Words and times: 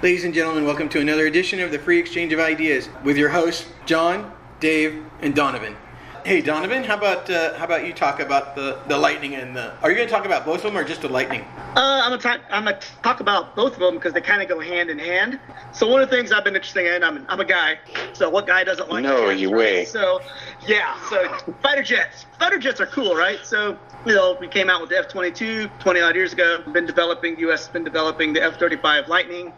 Ladies 0.00 0.22
and 0.22 0.32
gentlemen, 0.32 0.64
welcome 0.64 0.88
to 0.90 1.00
another 1.00 1.26
edition 1.26 1.58
of 1.58 1.72
the 1.72 1.78
Free 1.80 1.98
Exchange 1.98 2.32
of 2.32 2.38
Ideas 2.38 2.88
with 3.02 3.16
your 3.16 3.30
hosts, 3.30 3.66
John, 3.84 4.32
Dave, 4.60 5.04
and 5.22 5.34
Donovan. 5.34 5.76
Hey, 6.28 6.42
Donovan, 6.42 6.84
how 6.84 6.98
about 6.98 7.30
uh, 7.30 7.54
how 7.54 7.64
about 7.64 7.86
you 7.86 7.94
talk 7.94 8.20
about 8.20 8.54
the, 8.54 8.78
the 8.86 8.98
lightning 8.98 9.34
and 9.36 9.56
the? 9.56 9.74
Are 9.80 9.88
you 9.88 9.96
going 9.96 10.06
to 10.06 10.12
talk 10.12 10.26
about 10.26 10.44
both 10.44 10.58
of 10.58 10.64
them 10.64 10.76
or 10.76 10.84
just 10.84 11.00
the 11.00 11.08
lightning? 11.08 11.40
Uh, 11.74 12.02
I'm 12.04 12.10
gonna 12.10 12.18
talk. 12.18 12.42
I'm 12.50 12.64
gonna 12.64 12.78
talk 13.02 13.20
about 13.20 13.56
both 13.56 13.72
of 13.72 13.78
them 13.78 13.94
because 13.94 14.12
they 14.12 14.20
kind 14.20 14.42
of 14.42 14.48
go 14.48 14.60
hand 14.60 14.90
in 14.90 14.98
hand. 14.98 15.40
So 15.72 15.88
one 15.88 16.02
of 16.02 16.10
the 16.10 16.14
things 16.14 16.30
I've 16.30 16.44
been 16.44 16.54
interested 16.54 16.84
in, 16.84 17.02
I'm, 17.02 17.24
I'm 17.30 17.40
a 17.40 17.46
guy. 17.46 17.78
So 18.12 18.28
what 18.28 18.46
guy 18.46 18.62
doesn't 18.62 18.90
like? 18.90 19.04
No, 19.04 19.28
jets, 19.28 19.40
you 19.40 19.48
right? 19.48 19.56
way. 19.56 19.84
So 19.86 20.20
yeah, 20.66 21.02
so 21.08 21.34
fighter 21.62 21.82
jets. 21.82 22.26
Fighter 22.38 22.58
jets 22.58 22.78
are 22.82 22.86
cool, 22.86 23.16
right? 23.16 23.38
So 23.42 23.78
you 24.04 24.14
know, 24.14 24.36
we 24.38 24.48
came 24.48 24.68
out 24.68 24.82
with 24.82 24.90
the 24.90 24.98
F-22 24.98 25.78
20 25.78 26.00
odd 26.02 26.14
years 26.14 26.34
ago. 26.34 26.62
Been 26.74 26.84
developing. 26.84 27.38
U.S. 27.38 27.64
has 27.64 27.72
been 27.72 27.84
developing 27.84 28.34
the 28.34 28.42
F-35 28.42 29.08
Lightning, 29.08 29.48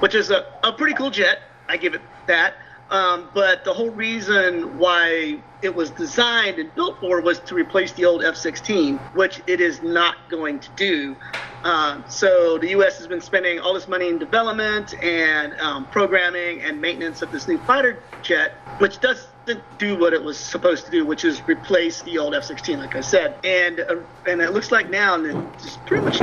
which 0.00 0.14
is 0.14 0.30
a, 0.30 0.44
a 0.62 0.74
pretty 0.74 0.92
cool 0.92 1.10
jet. 1.10 1.38
I 1.70 1.78
give 1.78 1.94
it 1.94 2.02
that. 2.26 2.52
Um, 2.92 3.30
but 3.32 3.64
the 3.64 3.72
whole 3.72 3.88
reason 3.88 4.78
why 4.78 5.38
it 5.62 5.74
was 5.74 5.90
designed 5.90 6.58
and 6.58 6.72
built 6.74 7.00
for 7.00 7.22
was 7.22 7.40
to 7.40 7.54
replace 7.54 7.92
the 7.92 8.04
old 8.04 8.22
F-16, 8.22 8.98
which 9.14 9.40
it 9.46 9.62
is 9.62 9.82
not 9.82 10.16
going 10.28 10.60
to 10.60 10.68
do. 10.76 11.16
Um, 11.64 12.04
so 12.06 12.58
the 12.58 12.68
U.S. 12.70 12.98
has 12.98 13.06
been 13.06 13.22
spending 13.22 13.58
all 13.60 13.72
this 13.72 13.88
money 13.88 14.08
in 14.08 14.18
development 14.18 14.92
and 15.02 15.54
um, 15.54 15.86
programming 15.86 16.60
and 16.60 16.82
maintenance 16.82 17.22
of 17.22 17.32
this 17.32 17.48
new 17.48 17.56
fighter 17.58 18.02
jet, 18.20 18.52
which 18.76 19.00
doesn't 19.00 19.62
do 19.78 19.98
what 19.98 20.12
it 20.12 20.22
was 20.22 20.36
supposed 20.36 20.84
to 20.84 20.90
do, 20.90 21.06
which 21.06 21.24
is 21.24 21.40
replace 21.48 22.02
the 22.02 22.18
old 22.18 22.34
F-16, 22.34 22.76
like 22.76 22.94
I 22.94 23.00
said. 23.00 23.38
And 23.42 23.80
uh, 23.80 23.96
and 24.26 24.42
it 24.42 24.52
looks 24.52 24.70
like 24.70 24.90
now, 24.90 25.14
and 25.14 25.50
it's 25.54 25.78
pretty 25.86 26.04
much 26.04 26.20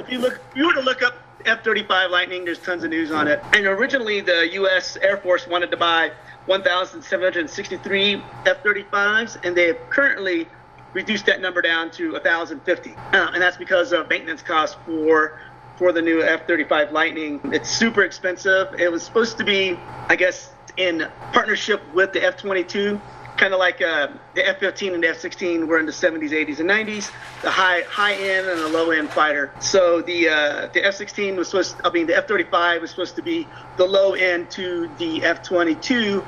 if 0.00 0.10
you 0.10 0.18
look, 0.18 0.40
if 0.50 0.56
you 0.56 0.66
were 0.66 0.74
to 0.74 0.82
look 0.82 1.02
up 1.02 1.14
F-35 1.46 2.10
Lightning. 2.10 2.44
There's 2.44 2.58
tons 2.58 2.84
of 2.84 2.90
news 2.90 3.10
on 3.10 3.28
it. 3.28 3.42
And 3.52 3.66
originally, 3.66 4.20
the 4.20 4.48
U.S. 4.54 4.96
Air 4.96 5.16
Force 5.18 5.46
wanted 5.46 5.70
to 5.70 5.76
buy 5.76 6.10
1,763 6.46 8.22
F-35s, 8.46 9.44
and 9.44 9.56
they 9.56 9.66
have 9.68 9.78
currently 9.90 10.46
reduced 10.92 11.26
that 11.26 11.40
number 11.40 11.60
down 11.60 11.90
to 11.92 12.12
1,050. 12.12 12.94
Uh, 12.94 13.30
and 13.32 13.42
that's 13.42 13.56
because 13.56 13.92
of 13.92 14.08
maintenance 14.08 14.42
costs 14.42 14.76
for 14.86 15.40
for 15.76 15.90
the 15.90 16.00
new 16.00 16.22
F-35 16.22 16.92
Lightning. 16.92 17.40
It's 17.46 17.68
super 17.68 18.04
expensive. 18.04 18.72
It 18.78 18.92
was 18.92 19.02
supposed 19.02 19.38
to 19.38 19.44
be, 19.44 19.76
I 20.08 20.14
guess, 20.14 20.52
in 20.76 21.08
partnership 21.32 21.82
with 21.94 22.12
the 22.12 22.24
F-22 22.24 23.00
kind 23.36 23.52
of 23.52 23.58
like 23.58 23.82
uh, 23.82 24.08
the 24.34 24.46
F-15 24.48 24.94
and 24.94 25.02
the 25.02 25.08
F-16 25.08 25.66
were 25.66 25.78
in 25.78 25.86
the 25.86 25.92
70s, 25.92 26.30
80s, 26.30 26.60
and 26.60 26.70
90s. 26.70 27.10
The 27.42 27.50
high 27.50 27.82
high 27.82 28.14
end 28.14 28.46
and 28.46 28.60
the 28.60 28.68
low 28.68 28.90
end 28.90 29.10
fighter. 29.10 29.50
So 29.60 30.02
the 30.02 30.28
uh, 30.28 30.68
the 30.72 30.84
F-16 30.84 31.36
was 31.36 31.48
supposed, 31.48 31.78
To, 31.78 31.86
I 31.86 31.90
mean, 31.92 32.06
the 32.06 32.16
F-35 32.16 32.80
was 32.80 32.90
supposed 32.90 33.16
to 33.16 33.22
be 33.22 33.46
the 33.76 33.84
low 33.84 34.14
end 34.14 34.50
to 34.52 34.88
the 34.98 35.24
F-22, 35.24 36.24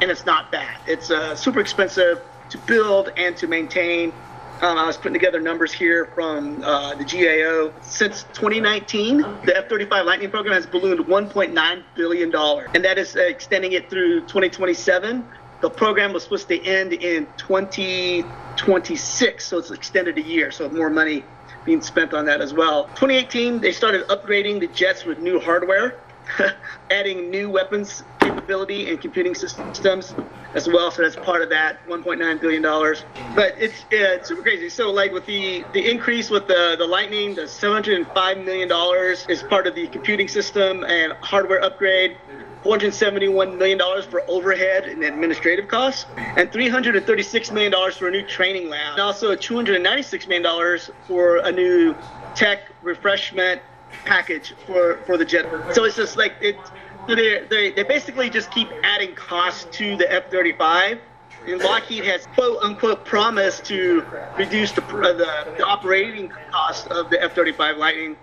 and 0.00 0.10
it's 0.10 0.26
not 0.26 0.52
that. 0.52 0.80
It's 0.86 1.10
uh, 1.10 1.34
super 1.34 1.60
expensive 1.60 2.22
to 2.50 2.58
build 2.58 3.12
and 3.16 3.36
to 3.38 3.46
maintain. 3.46 4.12
Um, 4.62 4.76
I 4.76 4.86
was 4.86 4.98
putting 4.98 5.14
together 5.14 5.40
numbers 5.40 5.72
here 5.72 6.10
from 6.14 6.62
uh, 6.62 6.94
the 6.94 7.04
GAO. 7.04 7.72
Since 7.80 8.24
2019, 8.34 9.22
the 9.46 9.56
F-35 9.56 10.04
Lightning 10.04 10.30
program 10.30 10.52
has 10.52 10.66
ballooned 10.66 11.06
1.9 11.06 11.82
billion 11.94 12.30
dollars, 12.30 12.68
and 12.74 12.84
that 12.84 12.98
is 12.98 13.16
extending 13.16 13.72
it 13.72 13.88
through 13.88 14.20
2027 14.22 15.26
the 15.60 15.70
program 15.70 16.12
was 16.12 16.24
supposed 16.24 16.48
to 16.48 16.62
end 16.64 16.92
in 16.92 17.28
2026, 17.38 19.46
so 19.46 19.58
it's 19.58 19.70
extended 19.70 20.18
a 20.18 20.22
year, 20.22 20.50
so 20.50 20.68
more 20.70 20.90
money 20.90 21.26
being 21.64 21.82
spent 21.82 22.14
on 22.14 22.24
that 22.26 22.40
as 22.40 22.54
well. 22.54 22.90
2018, 22.96 23.60
they 23.60 23.72
started 23.72 24.06
upgrading 24.08 24.60
the 24.60 24.68
jets 24.68 25.04
with 25.04 25.18
new 25.18 25.40
hardware, 25.40 25.94
adding 26.90 27.30
new 27.30 27.50
weapons 27.50 28.02
capability 28.20 28.90
and 28.90 29.00
computing 29.00 29.34
systems 29.34 30.14
as 30.54 30.68
well. 30.68 30.90
So 30.90 31.02
that's 31.02 31.16
part 31.16 31.42
of 31.42 31.50
that 31.50 31.78
1.9 31.88 32.40
billion 32.40 32.62
dollars. 32.62 33.04
But 33.34 33.54
it's, 33.58 33.84
it's 33.90 34.28
super 34.28 34.42
crazy. 34.42 34.68
So 34.68 34.90
like 34.90 35.12
with 35.12 35.26
the 35.26 35.68
the 35.72 35.90
increase 35.90 36.30
with 36.30 36.46
the 36.48 36.76
the 36.78 36.86
Lightning, 36.86 37.34
the 37.34 37.48
705 37.48 38.38
million 38.38 38.68
dollars 38.68 39.24
is 39.28 39.42
part 39.42 39.66
of 39.66 39.74
the 39.74 39.88
computing 39.88 40.28
system 40.28 40.84
and 40.84 41.12
hardware 41.22 41.62
upgrade. 41.62 42.16
$471 42.64 43.56
million 43.56 43.78
for 44.02 44.22
overhead 44.28 44.84
and 44.84 45.02
administrative 45.02 45.68
costs, 45.68 46.06
and 46.16 46.50
$336 46.50 47.52
million 47.52 47.92
for 47.92 48.08
a 48.08 48.10
new 48.10 48.26
training 48.26 48.68
lab, 48.68 48.92
and 48.92 49.00
also 49.00 49.34
$296 49.34 50.28
million 50.28 50.80
for 51.06 51.38
a 51.38 51.52
new 51.52 51.94
tech 52.34 52.70
refreshment 52.82 53.62
package 54.04 54.54
for, 54.66 54.98
for 55.06 55.16
the 55.16 55.24
jet. 55.24 55.46
So 55.74 55.84
it's 55.84 55.96
just 55.96 56.16
like, 56.16 56.34
it, 56.40 56.56
they, 57.08 57.44
they, 57.48 57.70
they 57.72 57.82
basically 57.82 58.30
just 58.30 58.50
keep 58.50 58.68
adding 58.82 59.14
costs 59.14 59.66
to 59.78 59.96
the 59.96 60.10
F-35. 60.12 61.00
And 61.46 61.58
Lockheed 61.60 62.04
has 62.04 62.26
quote 62.34 62.62
unquote 62.62 63.04
promised 63.06 63.64
to 63.66 64.04
reduce 64.36 64.72
the, 64.72 64.84
uh, 64.84 65.12
the, 65.14 65.54
the 65.56 65.64
operating 65.64 66.30
cost 66.50 66.88
of 66.88 67.08
the 67.08 67.22
F 67.22 67.34
35 67.34 67.78
Lightning, 67.78 68.16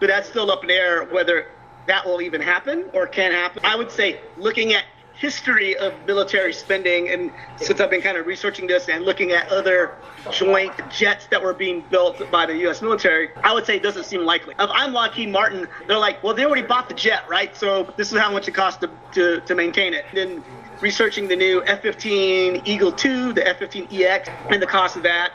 but 0.00 0.06
that's 0.06 0.28
still 0.28 0.50
up 0.50 0.62
in 0.62 0.68
the 0.68 0.74
air 0.74 1.04
whether 1.04 1.48
that 1.86 2.06
will 2.06 2.20
even 2.20 2.40
happen 2.40 2.84
or 2.92 3.06
can 3.06 3.32
happen. 3.32 3.60
I 3.64 3.76
would 3.76 3.90
say 3.90 4.20
looking 4.36 4.72
at 4.72 4.84
history 5.14 5.76
of 5.76 5.92
military 6.06 6.52
spending 6.52 7.08
and 7.08 7.30
since 7.56 7.80
I've 7.80 7.90
been 7.90 8.00
kind 8.00 8.16
of 8.16 8.26
researching 8.26 8.66
this 8.66 8.88
and 8.88 9.04
looking 9.04 9.30
at 9.32 9.48
other 9.50 9.94
joint 10.30 10.72
jets 10.88 11.26
that 11.26 11.42
were 11.42 11.54
being 11.54 11.84
built 11.90 12.30
by 12.30 12.46
the 12.46 12.54
US 12.68 12.80
military, 12.82 13.30
I 13.42 13.52
would 13.52 13.66
say 13.66 13.76
it 13.76 13.82
doesn't 13.82 14.04
seem 14.04 14.24
likely. 14.24 14.54
If 14.58 14.70
I'm 14.72 14.92
Lockheed 14.92 15.30
Martin, 15.30 15.66
they're 15.86 15.98
like, 15.98 16.22
well, 16.22 16.34
they 16.34 16.44
already 16.44 16.62
bought 16.62 16.88
the 16.88 16.94
jet, 16.94 17.22
right? 17.28 17.56
So 17.56 17.92
this 17.96 18.12
is 18.12 18.18
how 18.18 18.32
much 18.32 18.48
it 18.48 18.52
costs 18.52 18.80
to, 18.80 18.90
to, 19.12 19.40
to 19.42 19.54
maintain 19.54 19.94
it. 19.94 20.06
Then 20.12 20.42
researching 20.80 21.28
the 21.28 21.36
new 21.36 21.62
F-15 21.66 22.62
Eagle 22.64 22.92
2, 22.92 23.32
the 23.32 23.46
F-15EX, 23.46 24.28
and 24.50 24.60
the 24.60 24.66
cost 24.66 24.96
of 24.96 25.02
that. 25.04 25.32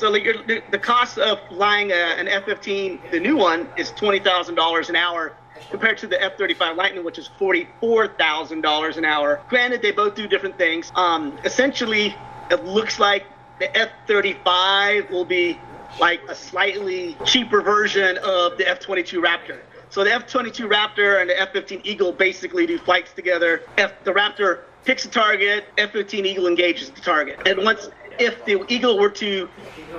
So 0.00 0.10
the, 0.10 0.62
the 0.70 0.78
cost 0.78 1.18
of 1.18 1.38
flying 1.50 1.90
a, 1.90 1.94
an 1.94 2.26
F-15, 2.26 3.10
the 3.10 3.20
new 3.20 3.36
one, 3.36 3.68
is 3.76 3.90
$20,000 3.90 4.88
an 4.88 4.96
hour 4.96 5.34
compared 5.70 5.98
to 5.98 6.06
the 6.06 6.22
F-35 6.22 6.74
Lightning, 6.74 7.04
which 7.04 7.18
is 7.18 7.28
$44,000 7.38 8.96
an 8.96 9.04
hour. 9.04 9.42
Granted, 9.50 9.82
they 9.82 9.90
both 9.90 10.14
do 10.14 10.26
different 10.26 10.56
things. 10.56 10.90
Um, 10.94 11.38
essentially, 11.44 12.16
it 12.50 12.64
looks 12.64 12.98
like 12.98 13.26
the 13.58 13.76
F-35 13.76 15.10
will 15.10 15.26
be 15.26 15.60
like 16.00 16.22
a 16.30 16.34
slightly 16.34 17.14
cheaper 17.26 17.60
version 17.60 18.16
of 18.24 18.56
the 18.56 18.66
F-22 18.66 19.22
Raptor. 19.22 19.58
So 19.90 20.02
the 20.02 20.14
F-22 20.14 20.66
Raptor 20.66 21.20
and 21.20 21.28
the 21.28 21.38
F-15 21.38 21.82
Eagle 21.84 22.12
basically 22.12 22.64
do 22.64 22.78
flights 22.78 23.12
together. 23.12 23.64
F, 23.76 23.92
the 24.04 24.12
Raptor 24.12 24.60
picks 24.86 25.04
a 25.04 25.10
target, 25.10 25.66
F-15 25.76 26.24
Eagle 26.24 26.46
engages 26.46 26.88
the 26.88 27.02
target. 27.02 27.38
And 27.46 27.58
once 27.58 27.90
if 28.20 28.44
the 28.44 28.62
Eagle 28.68 28.98
were 28.98 29.10
to 29.10 29.48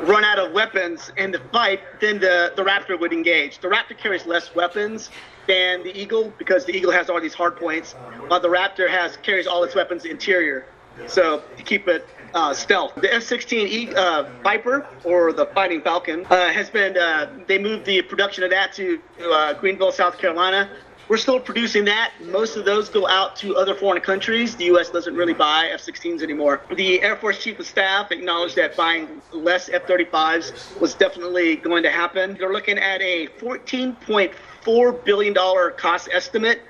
run 0.03 0.23
out 0.23 0.39
of 0.39 0.51
weapons 0.51 1.11
in 1.17 1.31
the 1.31 1.39
fight, 1.51 1.81
then 1.99 2.19
the, 2.19 2.53
the 2.55 2.63
Raptor 2.63 2.97
would 2.99 3.11
engage. 3.11 3.59
The 3.59 3.67
Raptor 3.67 3.97
carries 3.97 4.25
less 4.25 4.53
weapons 4.55 5.09
than 5.47 5.83
the 5.83 5.99
Eagle 5.99 6.31
because 6.37 6.65
the 6.65 6.73
Eagle 6.73 6.91
has 6.91 7.09
all 7.09 7.19
these 7.19 7.33
hard 7.33 7.57
points, 7.57 7.93
while 8.27 8.39
the 8.39 8.47
Raptor 8.47 8.87
has 8.89 9.17
carries 9.17 9.47
all 9.47 9.63
its 9.63 9.75
weapons 9.75 10.05
interior. 10.05 10.65
So 11.07 11.43
to 11.57 11.63
keep 11.63 11.87
it 11.87 12.07
uh, 12.33 12.53
stealth. 12.53 12.93
The 12.95 13.13
F-16 13.13 13.93
uh, 13.95 14.29
Viper 14.43 14.87
or 15.03 15.33
the 15.33 15.47
Fighting 15.47 15.81
Falcon 15.81 16.25
uh, 16.29 16.49
has 16.49 16.69
been. 16.69 16.97
Uh, 16.97 17.29
they 17.47 17.57
moved 17.57 17.85
the 17.85 18.01
production 18.03 18.43
of 18.43 18.51
that 18.51 18.73
to 18.73 19.01
uh, 19.21 19.53
Greenville, 19.55 19.91
South 19.91 20.17
Carolina. 20.17 20.69
We're 21.07 21.17
still 21.17 21.39
producing 21.39 21.85
that. 21.85 22.13
Most 22.21 22.55
of 22.55 22.63
those 22.63 22.87
go 22.89 23.07
out 23.07 23.35
to 23.37 23.55
other 23.57 23.75
foreign 23.75 24.01
countries. 24.01 24.55
The 24.55 24.65
U.S. 24.65 24.89
doesn't 24.89 25.13
really 25.15 25.33
buy 25.33 25.69
F-16s 25.73 26.21
anymore. 26.21 26.61
The 26.75 27.01
Air 27.01 27.17
Force 27.17 27.43
Chief 27.43 27.59
of 27.59 27.67
Staff 27.67 28.11
acknowledged 28.11 28.55
that 28.55 28.77
buying 28.77 29.21
less 29.33 29.69
F-35s 29.69 30.79
was 30.79 30.93
definitely 30.93 31.57
going 31.57 31.83
to 31.83 31.91
happen. 31.91 32.37
They're 32.39 32.53
looking 32.53 32.77
at 32.77 33.01
a 33.01 33.27
14.4 33.39 35.03
billion 35.05 35.33
dollar 35.33 35.71
cost 35.71 36.07
estimate 36.13 36.61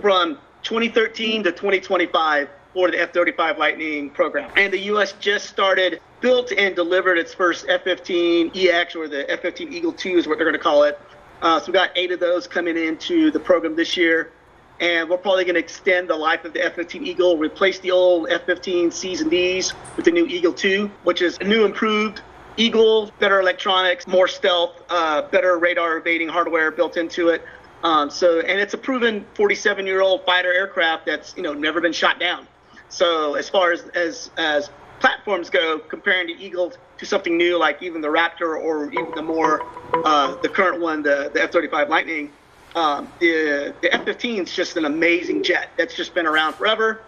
from 0.00 0.38
2013 0.62 1.44
to 1.44 1.52
2025 1.52 2.48
for 2.74 2.90
the 2.90 3.00
F-35 3.00 3.56
Lightning 3.56 4.10
program. 4.10 4.50
And 4.56 4.70
the 4.70 4.80
U.S. 4.80 5.14
just 5.14 5.48
started, 5.48 6.00
built 6.20 6.52
and 6.52 6.76
delivered 6.76 7.16
its 7.16 7.32
first 7.32 7.64
F-15EX 7.68 8.96
or 8.96 9.08
the 9.08 9.30
F-15 9.30 9.72
Eagle 9.72 9.92
2 9.92 10.18
is 10.18 10.28
what 10.28 10.36
they're 10.36 10.46
going 10.46 10.58
to 10.58 10.62
call 10.62 10.82
it. 10.82 10.98
Uh, 11.42 11.60
so 11.60 11.66
we 11.66 11.72
got 11.72 11.90
eight 11.96 12.12
of 12.12 12.20
those 12.20 12.46
coming 12.46 12.76
into 12.76 13.30
the 13.30 13.40
program 13.40 13.76
this 13.76 13.96
year. 13.96 14.32
And 14.78 15.08
we're 15.08 15.16
probably 15.16 15.44
going 15.44 15.54
to 15.54 15.60
extend 15.60 16.08
the 16.08 16.16
life 16.16 16.44
of 16.44 16.52
the 16.52 16.62
F-15 16.62 17.06
Eagle, 17.06 17.38
replace 17.38 17.78
the 17.78 17.90
old 17.90 18.28
F-15 18.28 18.92
Cs 18.92 19.20
and 19.22 19.30
Ds 19.30 19.72
with 19.96 20.04
the 20.04 20.10
new 20.10 20.26
Eagle 20.26 20.52
2, 20.52 20.90
which 21.04 21.22
is 21.22 21.38
a 21.40 21.44
new 21.44 21.64
improved 21.64 22.20
Eagle, 22.58 23.10
better 23.18 23.40
electronics, 23.40 24.06
more 24.06 24.28
stealth, 24.28 24.82
uh, 24.88 25.22
better 25.22 25.58
radar 25.58 25.98
evading 25.98 26.28
hardware 26.28 26.70
built 26.70 26.96
into 26.96 27.28
it. 27.28 27.42
Um, 27.82 28.10
so, 28.10 28.40
and 28.40 28.58
it's 28.58 28.74
a 28.74 28.78
proven 28.78 29.24
47-year-old 29.34 30.24
fighter 30.24 30.52
aircraft 30.52 31.06
that's 31.06 31.36
you 31.36 31.42
know 31.42 31.52
never 31.52 31.80
been 31.80 31.92
shot 31.92 32.18
down. 32.18 32.46
So, 32.88 33.34
as 33.34 33.48
far 33.48 33.72
as 33.72 33.82
as 33.94 34.30
as 34.38 34.70
platforms 35.00 35.50
go, 35.50 35.78
comparing 35.78 36.28
the 36.28 36.32
Eagle 36.32 36.72
to 36.98 37.06
something 37.06 37.36
new 37.36 37.58
like 37.58 37.82
even 37.82 38.00
the 38.00 38.08
Raptor 38.08 38.58
or 38.58 38.90
even 38.92 39.12
the 39.14 39.22
more 39.22 39.62
uh, 40.04 40.36
the 40.42 40.48
current 40.48 40.80
one, 40.80 41.02
the, 41.02 41.30
the 41.32 41.42
F-35 41.42 41.88
Lightning, 41.88 42.32
Um, 42.74 43.10
the 43.20 43.74
the 43.80 43.92
F-15 43.94 44.42
is 44.42 44.54
just 44.54 44.76
an 44.76 44.84
amazing 44.84 45.42
jet 45.42 45.70
that's 45.78 45.94
just 45.96 46.14
been 46.14 46.26
around 46.26 46.54
forever, 46.54 47.00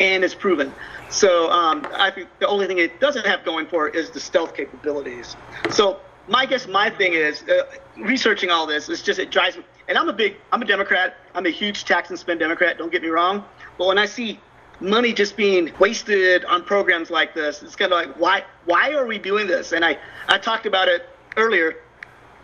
and 0.00 0.24
is 0.24 0.34
proven. 0.34 0.72
So 1.08 1.50
um, 1.50 1.86
I 1.92 2.10
think 2.10 2.28
the 2.38 2.48
only 2.48 2.66
thing 2.66 2.78
it 2.78 2.98
doesn't 2.98 3.26
have 3.26 3.44
going 3.44 3.66
for 3.66 3.86
it 3.88 3.94
is 3.94 4.10
the 4.10 4.20
stealth 4.20 4.54
capabilities. 4.54 5.36
So 5.70 6.00
my 6.26 6.46
guess, 6.46 6.66
my 6.66 6.90
thing 6.90 7.12
is 7.12 7.42
uh, 7.42 7.64
researching 7.96 8.50
all 8.50 8.66
this. 8.66 8.88
It's 8.88 9.02
just 9.02 9.18
it 9.18 9.30
drives 9.30 9.56
me. 9.56 9.64
And 9.88 9.96
I'm 9.96 10.08
a 10.08 10.12
big, 10.12 10.36
I'm 10.52 10.62
a 10.62 10.64
Democrat. 10.64 11.16
I'm 11.34 11.46
a 11.46 11.50
huge 11.50 11.84
tax 11.84 12.10
and 12.10 12.18
spend 12.18 12.40
Democrat. 12.40 12.78
Don't 12.78 12.90
get 12.90 13.02
me 13.02 13.08
wrong. 13.08 13.44
But 13.78 13.86
when 13.86 13.98
I 13.98 14.06
see 14.06 14.40
money 14.80 15.12
just 15.12 15.36
being 15.36 15.72
wasted 15.78 16.44
on 16.44 16.64
programs 16.64 17.10
like 17.10 17.34
this, 17.34 17.62
it's 17.62 17.76
kind 17.76 17.92
of 17.92 17.98
like 17.98 18.18
why 18.18 18.44
why 18.64 18.92
are 18.92 19.06
we 19.06 19.18
doing 19.18 19.46
this? 19.46 19.72
And 19.72 19.84
I 19.84 19.98
I 20.28 20.38
talked 20.38 20.66
about 20.66 20.88
it 20.88 21.08
earlier. 21.36 21.76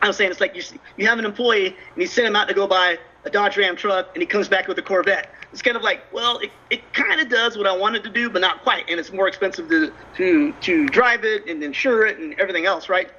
I 0.00 0.08
was 0.08 0.16
saying 0.16 0.30
it's 0.30 0.40
like 0.40 0.56
you 0.56 0.62
you 0.96 1.06
have 1.06 1.18
an 1.18 1.24
employee 1.24 1.68
and 1.68 1.96
you 1.96 2.06
send 2.06 2.26
him 2.26 2.36
out 2.36 2.48
to 2.48 2.54
go 2.54 2.66
buy 2.66 2.98
a 3.24 3.30
Dodge 3.30 3.56
Ram 3.56 3.76
truck 3.76 4.10
and 4.14 4.22
he 4.22 4.26
comes 4.26 4.48
back 4.48 4.68
with 4.68 4.78
a 4.78 4.82
Corvette. 4.82 5.30
It's 5.52 5.62
kind 5.62 5.76
of 5.76 5.82
like, 5.82 6.02
well, 6.12 6.38
it, 6.38 6.50
it 6.70 6.92
kind 6.94 7.20
of 7.20 7.28
does 7.28 7.58
what 7.58 7.66
I 7.66 7.76
wanted 7.76 8.02
to 8.04 8.10
do, 8.10 8.30
but 8.30 8.40
not 8.40 8.62
quite. 8.62 8.88
And 8.88 8.98
it's 8.98 9.12
more 9.12 9.28
expensive 9.28 9.68
to, 9.68 9.92
to, 10.16 10.52
to 10.52 10.88
drive 10.88 11.24
it 11.24 11.46
and 11.46 11.62
insure 11.62 12.06
it 12.06 12.18
and 12.18 12.32
everything 12.40 12.64
else, 12.64 12.88
right? 12.88 13.10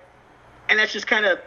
And 0.68 0.80
that's 0.80 0.92
just 0.92 1.06
kind 1.06 1.26
of 1.26 1.40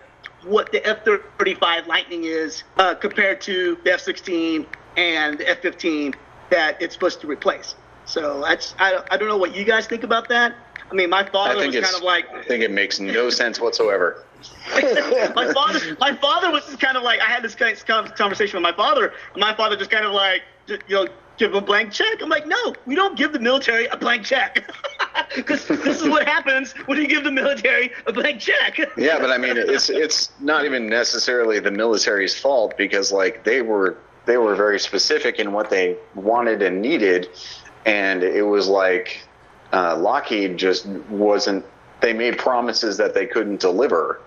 what 0.44 0.70
the 0.70 0.86
F-35 0.86 1.86
Lightning 1.88 2.24
is 2.24 2.62
uh, 2.76 2.94
compared 2.94 3.40
to 3.42 3.76
the 3.84 3.94
F-16 3.94 4.64
and 4.96 5.38
the 5.38 5.50
F-15 5.50 6.14
that 6.50 6.81
it's 6.81 6.94
supposed 6.94 7.20
to 7.22 7.26
replace. 7.26 7.75
So 8.04 8.40
that's 8.40 8.75
I, 8.78 9.02
I 9.10 9.16
don't 9.16 9.28
know 9.28 9.37
what 9.37 9.54
you 9.54 9.64
guys 9.64 9.87
think 9.87 10.04
about 10.04 10.28
that. 10.28 10.54
I 10.90 10.94
mean, 10.94 11.10
my 11.10 11.25
father 11.25 11.66
was 11.66 11.75
kind 11.75 11.96
of 11.96 12.02
like. 12.02 12.32
I 12.32 12.43
think 12.44 12.62
it 12.62 12.70
makes 12.70 13.00
no 13.00 13.31
sense 13.43 13.60
whatsoever. 13.60 14.25
my 15.34 15.52
father, 15.52 15.96
my 15.98 16.14
father 16.14 16.50
was 16.50 16.64
just 16.66 16.78
kind 16.78 16.96
of 16.96 17.02
like 17.02 17.20
I 17.20 17.25
had 17.25 17.43
this 17.43 17.54
kind 17.54 17.76
of 17.90 18.14
conversation 18.14 18.56
with 18.56 18.62
my 18.62 18.76
father, 18.76 19.12
and 19.34 19.40
my 19.40 19.54
father 19.54 19.76
just 19.76 19.90
kind 19.90 20.06
of 20.06 20.12
like, 20.12 20.43
you 20.69 20.78
know, 20.90 21.08
give 21.37 21.50
him 21.50 21.56
a 21.56 21.60
blank 21.60 21.93
check. 21.93 22.22
I'm 22.22 22.28
like, 22.28 22.46
no, 22.46 22.75
we 22.87 22.94
don't 22.94 23.16
give 23.16 23.32
the 23.32 23.40
military 23.40 23.87
a 23.87 23.96
blank 23.96 24.25
check. 24.25 24.70
Because 25.34 25.66
this 25.66 26.02
is 26.02 26.08
what 26.08 26.26
happens 26.26 26.72
when 26.87 26.99
you 26.99 27.06
give 27.06 27.25
the 27.25 27.32
military 27.32 27.90
a 28.06 28.12
blank 28.12 28.38
check. 28.38 28.78
yeah, 28.99 29.19
but 29.19 29.31
I 29.31 29.38
mean, 29.38 29.56
it's 29.56 29.88
it's 29.88 30.31
not 30.40 30.66
even 30.66 30.88
necessarily 30.88 31.58
the 31.58 31.70
military's 31.70 32.38
fault 32.38 32.76
because 32.76 33.12
like 33.12 33.42
they 33.42 33.62
were 33.62 33.96
they 34.26 34.37
were 34.37 34.55
very 34.55 34.78
specific 34.78 35.38
in 35.38 35.52
what 35.52 35.70
they 35.70 35.96
wanted 36.14 36.62
and 36.62 36.82
needed, 36.82 37.31
and 37.87 38.23
it 38.23 38.43
was 38.43 38.69
like 38.69 39.23
uh, 39.73 39.96
Lockheed 39.96 40.56
just 40.56 40.87
wasn't. 40.87 41.64
They 42.00 42.12
made 42.12 42.37
promises 42.37 42.96
that 42.99 43.14
they 43.14 43.26
couldn't 43.26 43.61
deliver. 43.61 44.20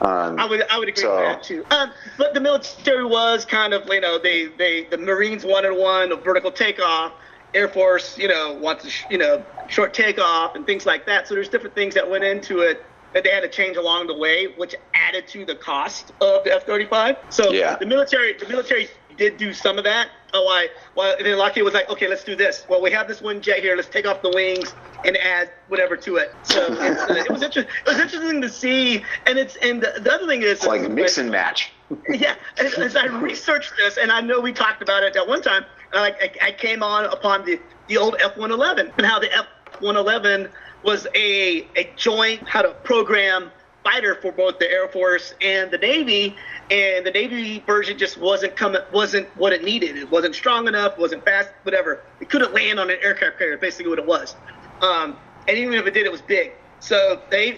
Um, 0.00 0.38
I 0.38 0.44
would 0.44 0.62
I 0.70 0.78
would 0.78 0.88
agree 0.88 1.02
so, 1.02 1.16
with 1.16 1.24
that 1.24 1.42
too. 1.42 1.64
Um, 1.70 1.90
but 2.18 2.34
the 2.34 2.40
military 2.40 3.04
was 3.04 3.44
kind 3.46 3.72
of 3.72 3.88
you 3.88 4.00
know 4.00 4.18
they 4.18 4.46
they 4.58 4.84
the 4.84 4.98
Marines 4.98 5.44
wanted 5.44 5.72
one 5.72 6.12
a 6.12 6.16
vertical 6.16 6.52
takeoff, 6.52 7.12
Air 7.54 7.68
Force 7.68 8.18
you 8.18 8.28
know 8.28 8.52
wants 8.60 8.84
a 8.84 8.90
you 9.10 9.18
know 9.18 9.42
short 9.68 9.94
takeoff 9.94 10.54
and 10.54 10.66
things 10.66 10.84
like 10.84 11.06
that. 11.06 11.26
So 11.26 11.34
there's 11.34 11.48
different 11.48 11.74
things 11.74 11.94
that 11.94 12.08
went 12.08 12.24
into 12.24 12.60
it 12.60 12.84
that 13.14 13.24
they 13.24 13.30
had 13.30 13.40
to 13.40 13.48
change 13.48 13.78
along 13.78 14.08
the 14.08 14.16
way, 14.16 14.48
which 14.58 14.74
added 14.92 15.26
to 15.28 15.46
the 15.46 15.54
cost 15.54 16.12
of 16.20 16.44
the 16.44 16.52
F-35. 16.52 17.16
So 17.30 17.50
yeah. 17.50 17.76
the 17.76 17.86
military 17.86 18.34
the 18.34 18.46
military 18.46 18.88
did 19.16 19.36
do 19.36 19.52
some 19.52 19.78
of 19.78 19.84
that. 19.84 20.08
Oh, 20.34 20.48
I 20.48 20.68
well, 20.94 21.16
and 21.16 21.26
then 21.26 21.38
Lockheed 21.38 21.64
was 21.64 21.74
like, 21.74 21.88
okay, 21.88 22.08
let's 22.08 22.24
do 22.24 22.36
this. 22.36 22.66
Well, 22.68 22.82
we 22.82 22.90
have 22.90 23.08
this 23.08 23.22
one 23.22 23.40
jet 23.40 23.60
here. 23.60 23.76
Let's 23.76 23.88
take 23.88 24.06
off 24.06 24.22
the 24.22 24.30
wings 24.30 24.74
and 25.04 25.16
add 25.16 25.50
whatever 25.68 25.96
to 25.96 26.16
it. 26.16 26.34
So 26.42 26.62
uh, 26.62 27.06
it 27.08 27.30
was 27.30 27.42
inter- 27.42 27.60
it 27.60 27.86
was 27.86 27.98
interesting 27.98 28.42
to 28.42 28.48
see. 28.48 29.02
And 29.26 29.38
it's 29.38 29.56
and 29.56 29.82
the, 29.82 30.00
the 30.00 30.12
other 30.12 30.26
thing 30.26 30.42
is 30.42 30.52
it's 30.52 30.66
like 30.66 30.90
mix 30.90 31.18
and 31.18 31.30
match. 31.30 31.72
yeah, 32.08 32.34
as, 32.58 32.74
as, 32.74 32.96
I 32.96 33.06
researched 33.06 33.72
this, 33.76 33.96
and 33.96 34.10
I 34.10 34.20
know 34.20 34.40
we 34.40 34.52
talked 34.52 34.82
about 34.82 35.04
it 35.04 35.14
at 35.14 35.26
one 35.26 35.40
time. 35.40 35.64
I, 35.92 36.32
I 36.42 36.52
came 36.52 36.82
on 36.82 37.04
upon 37.06 37.46
the 37.46 37.60
the 37.86 37.96
old 37.96 38.16
F-111 38.20 38.92
and 38.96 39.06
how 39.06 39.20
the 39.20 39.32
F-111 39.32 40.50
was 40.82 41.06
a 41.14 41.66
a 41.76 41.90
joint 41.96 42.46
how 42.48 42.62
to 42.62 42.70
program 42.82 43.50
fighter 43.86 44.16
for 44.16 44.32
both 44.32 44.58
the 44.58 44.68
Air 44.68 44.88
Force 44.88 45.34
and 45.40 45.70
the 45.70 45.78
Navy, 45.78 46.34
and 46.70 47.06
the 47.06 47.10
Navy 47.12 47.62
version 47.66 47.96
just 47.96 48.18
wasn't 48.18 48.56
coming, 48.56 48.80
wasn't 48.92 49.28
what 49.36 49.52
it 49.52 49.62
needed. 49.62 49.96
It 49.96 50.10
wasn't 50.10 50.34
strong 50.34 50.66
enough, 50.66 50.98
wasn't 50.98 51.24
fast, 51.24 51.50
whatever. 51.62 52.02
It 52.20 52.28
couldn't 52.28 52.52
land 52.52 52.80
on 52.80 52.90
an 52.90 52.96
aircraft 53.00 53.38
carrier. 53.38 53.56
Basically, 53.56 53.88
what 53.88 54.00
it 54.00 54.06
was. 54.06 54.34
Um, 54.82 55.16
and 55.46 55.56
even 55.56 55.74
if 55.74 55.86
it 55.86 55.94
did, 55.94 56.04
it 56.04 56.10
was 56.10 56.20
big. 56.20 56.52
So 56.80 57.22
they, 57.30 57.52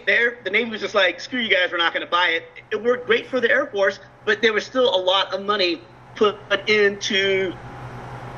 the 0.44 0.50
Navy 0.50 0.70
was 0.70 0.82
just 0.82 0.94
like, 0.94 1.18
screw 1.20 1.40
you 1.40 1.48
guys, 1.48 1.72
we're 1.72 1.78
not 1.78 1.94
going 1.94 2.04
to 2.04 2.10
buy 2.10 2.28
it. 2.28 2.44
It 2.70 2.82
worked 2.82 3.06
great 3.06 3.26
for 3.26 3.40
the 3.40 3.50
Air 3.50 3.66
Force, 3.66 3.98
but 4.26 4.42
there 4.42 4.52
was 4.52 4.64
still 4.66 4.94
a 4.94 5.00
lot 5.00 5.34
of 5.34 5.44
money 5.44 5.80
put 6.14 6.36
into 6.68 7.52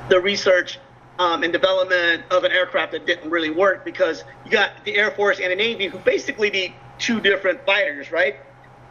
the 0.09 0.21
research 0.21 0.79
um, 1.19 1.43
and 1.43 1.53
development 1.53 2.23
of 2.31 2.45
an 2.45 2.53
aircraft 2.53 2.93
that 2.93 3.07
didn't 3.07 3.31
really 3.31 3.51
work 3.51 3.85
because 3.85 4.25
you 4.45 4.51
got 4.51 4.85
the 4.85 4.97
Air 4.97 5.11
Force 5.11 5.41
and 5.41 5.51
the 5.51 5.57
Navy 5.57 5.89
who 5.89 5.99
basically 5.99 6.51
need 6.51 6.73
two 7.01 7.21
different 7.21 7.65
fighters, 7.67 8.13
right? 8.13 8.37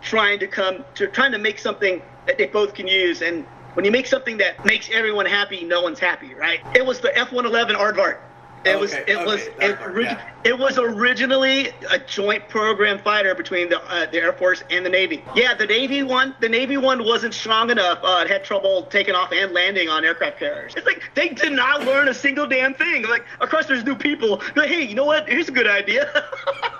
Trying 0.01 0.39
to 0.39 0.47
come 0.47 0.83
to 0.95 1.07
trying 1.07 1.31
to 1.31 1.37
make 1.37 1.59
something 1.59 2.01
that 2.25 2.37
they 2.37 2.47
both 2.47 2.73
can 2.73 2.87
use. 2.87 3.21
And 3.21 3.45
when 3.73 3.85
you 3.85 3.91
make 3.91 4.07
something 4.07 4.37
that 4.37 4.65
makes 4.65 4.89
everyone 4.91 5.25
happy, 5.25 5.63
no 5.63 5.81
one's 5.81 5.99
happy, 5.99 6.33
right? 6.33 6.59
It 6.75 6.85
was 6.85 6.99
the 6.99 7.15
F-111 7.17 7.71
Aardvark. 7.75 8.19
It 8.65 8.71
okay, 8.71 8.79
was 8.81 8.93
it 8.93 9.09
okay, 9.09 9.25
was 9.25 9.41
it, 9.61 9.77
part, 9.77 10.03
yeah. 10.03 10.21
it, 10.43 10.57
was 10.57 10.77
originally 10.77 11.69
a 11.89 11.97
joint 11.97 12.49
program 12.49 12.99
fighter 12.99 13.33
between 13.33 13.69
the 13.69 13.81
uh, 13.89 14.05
the 14.11 14.17
Air 14.17 14.33
Force 14.33 14.65
and 14.69 14.85
the 14.85 14.89
Navy. 14.89 15.23
Yeah, 15.33 15.53
the 15.53 15.65
Navy 15.65 16.03
one 16.03 16.35
the 16.41 16.49
Navy 16.49 16.75
one 16.75 17.05
wasn't 17.05 17.33
strong 17.33 17.69
enough. 17.69 17.99
Uh, 18.03 18.23
it 18.25 18.29
had 18.29 18.43
trouble 18.43 18.83
taking 18.83 19.15
off 19.15 19.31
and 19.31 19.53
landing 19.53 19.87
on 19.87 20.03
aircraft 20.03 20.39
carriers. 20.39 20.73
It's 20.75 20.85
like 20.85 21.01
they 21.15 21.29
did 21.29 21.53
not 21.53 21.85
learn 21.85 22.09
a 22.09 22.13
single 22.13 22.47
damn 22.47 22.73
thing. 22.73 23.07
Like 23.07 23.23
of 23.39 23.49
course 23.49 23.65
there's 23.65 23.85
new 23.85 23.95
people. 23.95 24.41
Like 24.57 24.67
hey, 24.67 24.81
you 24.81 24.95
know 24.95 25.05
what? 25.05 25.29
Here's 25.29 25.47
a 25.47 25.53
good 25.53 25.67
idea. 25.67 26.11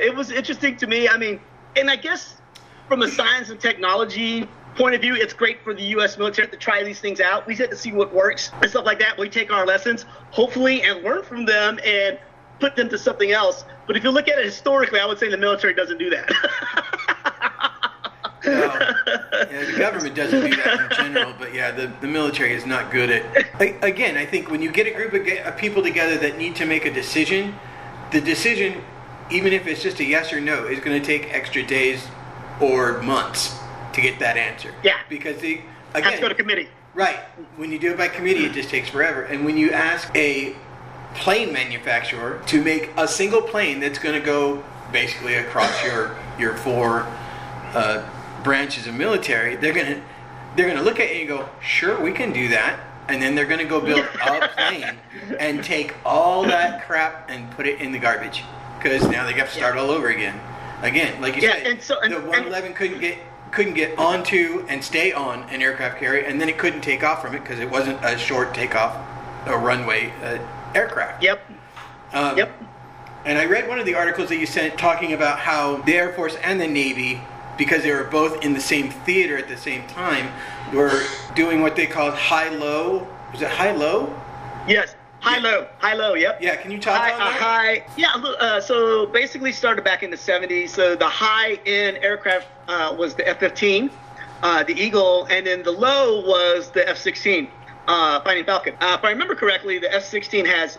it 0.00 0.14
was 0.14 0.30
interesting 0.30 0.76
to 0.76 0.86
me. 0.86 1.08
I 1.08 1.16
mean, 1.16 1.40
and 1.76 1.90
I 1.90 1.96
guess 1.96 2.36
from 2.88 3.02
a 3.02 3.08
science 3.08 3.50
and 3.50 3.60
technology 3.60 4.48
point 4.76 4.94
of 4.94 5.00
view, 5.00 5.14
it's 5.14 5.32
great 5.34 5.62
for 5.62 5.74
the 5.74 5.82
U.S. 5.82 6.16
military 6.18 6.48
to 6.48 6.56
try 6.56 6.82
these 6.82 7.00
things 7.00 7.20
out. 7.20 7.46
We 7.46 7.54
get 7.54 7.70
to 7.70 7.76
see 7.76 7.92
what 7.92 8.14
works 8.14 8.50
and 8.60 8.70
stuff 8.70 8.84
like 8.84 8.98
that. 9.00 9.18
We 9.18 9.28
take 9.28 9.52
our 9.52 9.66
lessons, 9.66 10.06
hopefully, 10.30 10.82
and 10.82 11.02
learn 11.02 11.22
from 11.22 11.44
them 11.44 11.78
and 11.84 12.18
put 12.58 12.76
them 12.76 12.88
to 12.88 12.98
something 12.98 13.32
else. 13.32 13.64
But 13.86 13.96
if 13.96 14.04
you 14.04 14.10
look 14.10 14.28
at 14.28 14.38
it 14.38 14.44
historically, 14.44 15.00
I 15.00 15.06
would 15.06 15.18
say 15.18 15.28
the 15.28 15.36
military 15.36 15.74
doesn't 15.74 15.98
do 15.98 16.10
that. 16.10 16.30
well, 18.44 18.94
yeah, 19.50 19.64
the 19.64 19.78
government 19.78 20.14
doesn't 20.14 20.50
do 20.50 20.56
that 20.56 20.90
in 20.90 20.96
general, 20.96 21.34
but 21.38 21.54
yeah, 21.54 21.70
the, 21.70 21.92
the 22.00 22.06
military 22.06 22.54
is 22.54 22.66
not 22.66 22.90
good 22.90 23.10
at. 23.10 23.82
Again, 23.82 24.16
I 24.16 24.26
think 24.26 24.50
when 24.50 24.62
you 24.62 24.70
get 24.70 24.86
a 24.86 24.90
group 24.92 25.12
of 25.14 25.56
people 25.56 25.82
together 25.82 26.16
that 26.18 26.38
need 26.38 26.54
to 26.56 26.66
make 26.66 26.84
a 26.84 26.92
decision, 26.92 27.54
the 28.12 28.20
decision 28.20 28.82
even 29.30 29.52
if 29.52 29.66
it's 29.66 29.82
just 29.82 30.00
a 30.00 30.04
yes 30.04 30.32
or 30.32 30.40
no, 30.40 30.64
it's 30.64 30.80
going 30.80 31.00
to 31.00 31.06
take 31.06 31.32
extra 31.32 31.62
days 31.62 32.06
or 32.60 33.00
months 33.02 33.56
to 33.92 34.00
get 34.00 34.18
that 34.18 34.36
answer. 34.36 34.74
Yeah. 34.82 34.98
Because 35.08 35.40
they 35.40 35.62
again, 35.94 36.02
has 36.02 36.14
to 36.14 36.20
go 36.20 36.28
to 36.28 36.34
committee. 36.34 36.68
Right. 36.94 37.18
When 37.56 37.70
you 37.70 37.78
do 37.78 37.92
it 37.92 37.98
by 37.98 38.08
committee, 38.08 38.44
it 38.44 38.52
just 38.52 38.68
takes 38.68 38.88
forever. 38.88 39.22
And 39.22 39.44
when 39.44 39.56
you 39.56 39.70
ask 39.70 40.14
a 40.16 40.54
plane 41.14 41.52
manufacturer 41.52 42.42
to 42.46 42.62
make 42.62 42.90
a 42.96 43.06
single 43.06 43.42
plane 43.42 43.80
that's 43.80 43.98
going 43.98 44.18
to 44.18 44.24
go 44.24 44.64
basically 44.92 45.34
across 45.34 45.84
your 45.84 46.16
your 46.38 46.56
four 46.56 47.06
uh, 47.74 48.08
branches 48.42 48.86
of 48.86 48.94
military, 48.94 49.56
they're 49.56 49.72
going 49.72 49.86
to 49.86 50.02
they're 50.56 50.66
going 50.66 50.78
to 50.78 50.84
look 50.84 50.98
at 50.98 51.14
you 51.14 51.20
and 51.20 51.28
go, 51.28 51.48
"Sure, 51.62 52.00
we 52.00 52.12
can 52.12 52.32
do 52.32 52.48
that." 52.48 52.80
And 53.08 53.20
then 53.20 53.34
they're 53.34 53.46
going 53.46 53.60
to 53.60 53.64
go 53.64 53.80
build 53.80 54.00
a 54.22 54.48
plane 54.48 54.96
and 55.38 55.62
take 55.64 55.94
all 56.04 56.42
that 56.44 56.86
crap 56.86 57.28
and 57.28 57.50
put 57.52 57.66
it 57.66 57.80
in 57.80 57.92
the 57.92 57.98
garbage 57.98 58.44
because 58.80 59.06
now 59.08 59.26
they 59.26 59.34
got 59.34 59.48
to 59.48 59.52
start 59.52 59.74
yeah. 59.74 59.82
all 59.82 59.90
over 59.90 60.08
again. 60.08 60.40
Again, 60.82 61.20
like 61.20 61.36
you 61.36 61.42
yeah, 61.42 61.56
said, 61.56 61.66
and 61.66 61.82
so, 61.82 62.00
and, 62.00 62.12
the 62.12 62.20
111 62.20 62.74
couldn't 62.74 63.00
get 63.00 63.18
couldn't 63.50 63.74
get 63.74 63.98
onto 63.98 64.64
and 64.68 64.82
stay 64.82 65.12
on 65.12 65.42
an 65.50 65.60
aircraft 65.60 65.98
carrier, 65.98 66.24
and 66.24 66.40
then 66.40 66.48
it 66.48 66.56
couldn't 66.56 66.80
take 66.82 67.02
off 67.02 67.20
from 67.20 67.34
it 67.34 67.40
because 67.40 67.58
it 67.58 67.68
wasn't 67.68 67.98
a 68.04 68.16
short 68.16 68.54
takeoff, 68.54 68.96
a 69.46 69.58
runway 69.58 70.12
uh, 70.22 70.38
aircraft. 70.74 71.22
Yep. 71.22 71.42
Um, 72.12 72.38
yep. 72.38 72.52
And 73.24 73.38
I 73.38 73.44
read 73.46 73.68
one 73.68 73.78
of 73.78 73.86
the 73.86 73.94
articles 73.94 74.28
that 74.30 74.36
you 74.36 74.46
sent 74.46 74.78
talking 74.78 75.12
about 75.12 75.38
how 75.38 75.78
the 75.82 75.94
Air 75.94 76.12
Force 76.12 76.36
and 76.36 76.60
the 76.60 76.66
Navy, 76.66 77.20
because 77.58 77.82
they 77.82 77.92
were 77.92 78.04
both 78.04 78.42
in 78.42 78.54
the 78.54 78.60
same 78.60 78.90
theater 78.90 79.36
at 79.36 79.48
the 79.48 79.56
same 79.56 79.86
time, 79.88 80.32
were 80.72 81.02
doing 81.34 81.60
what 81.60 81.76
they 81.76 81.86
called 81.86 82.14
high-low. 82.14 83.06
Was 83.32 83.42
it 83.42 83.50
high-low? 83.50 84.14
Yes. 84.66 84.94
High 85.20 85.38
low, 85.38 85.66
high 85.78 85.94
low. 85.94 86.14
Yep. 86.14 86.40
Yeah. 86.40 86.56
Can 86.56 86.70
you 86.70 86.78
talk 86.78 87.00
high, 87.00 87.10
about 87.10 87.32
that? 87.32 87.40
high. 87.40 87.84
Yeah. 87.96 88.14
Uh, 88.14 88.60
so 88.60 89.06
basically, 89.06 89.52
started 89.52 89.84
back 89.84 90.02
in 90.02 90.10
the 90.10 90.16
70s. 90.16 90.70
So 90.70 90.96
the 90.96 91.08
high 91.08 91.58
end 91.66 91.98
aircraft 91.98 92.46
uh, 92.68 92.94
was 92.98 93.14
the 93.14 93.28
F-15, 93.28 93.90
uh, 94.42 94.64
the 94.64 94.72
Eagle, 94.72 95.26
and 95.26 95.46
then 95.46 95.62
the 95.62 95.72
low 95.72 96.26
was 96.26 96.70
the 96.70 96.88
F-16, 96.88 97.48
uh, 97.86 98.20
Fighting 98.22 98.44
Falcon. 98.44 98.74
Uh, 98.80 98.96
if 98.98 99.04
I 99.04 99.10
remember 99.10 99.34
correctly, 99.34 99.78
the 99.78 99.92
F-16 99.94 100.46
has 100.46 100.78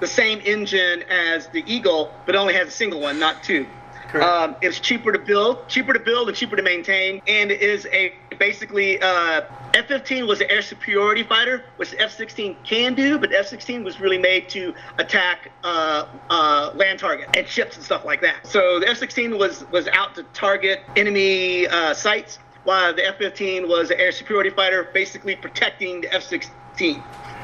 the 0.00 0.06
same 0.06 0.40
engine 0.44 1.02
as 1.10 1.48
the 1.48 1.62
Eagle, 1.66 2.12
but 2.24 2.34
only 2.36 2.54
has 2.54 2.68
a 2.68 2.72
single 2.72 3.00
one, 3.00 3.18
not 3.18 3.42
two. 3.42 3.66
Correct. 4.08 4.24
Um, 4.24 4.56
it's 4.62 4.80
cheaper 4.80 5.12
to 5.12 5.18
build, 5.18 5.68
cheaper 5.68 5.92
to 5.92 5.98
build, 5.98 6.28
and 6.28 6.36
cheaper 6.36 6.56
to 6.56 6.62
maintain, 6.62 7.20
and 7.26 7.50
it 7.50 7.60
is 7.60 7.86
a 7.92 8.12
basically 8.38 9.00
uh, 9.00 9.42
F-15 9.74 10.26
was 10.26 10.40
an 10.40 10.50
air 10.50 10.62
superiority 10.62 11.22
fighter, 11.22 11.64
which 11.76 11.94
F-16 11.98 12.56
can 12.64 12.94
do, 12.94 13.18
but 13.18 13.32
F-16 13.32 13.84
was 13.84 14.00
really 14.00 14.18
made 14.18 14.48
to 14.50 14.74
attack 14.98 15.50
uh, 15.64 16.06
uh, 16.30 16.70
land 16.74 16.98
target 16.98 17.28
and 17.36 17.46
ships 17.46 17.76
and 17.76 17.84
stuff 17.84 18.04
like 18.04 18.20
that. 18.22 18.46
So 18.46 18.78
the 18.80 18.88
F-16 18.88 19.38
was 19.38 19.64
was 19.70 19.88
out 19.88 20.14
to 20.16 20.22
target 20.34 20.82
enemy 20.96 21.66
uh, 21.66 21.94
sites, 21.94 22.38
while 22.64 22.94
the 22.94 23.06
F-15 23.08 23.68
was 23.68 23.90
an 23.90 24.00
air 24.00 24.12
superiority 24.12 24.50
fighter, 24.50 24.88
basically 24.94 25.36
protecting 25.36 26.02
the 26.02 26.14
F-16 26.14 27.02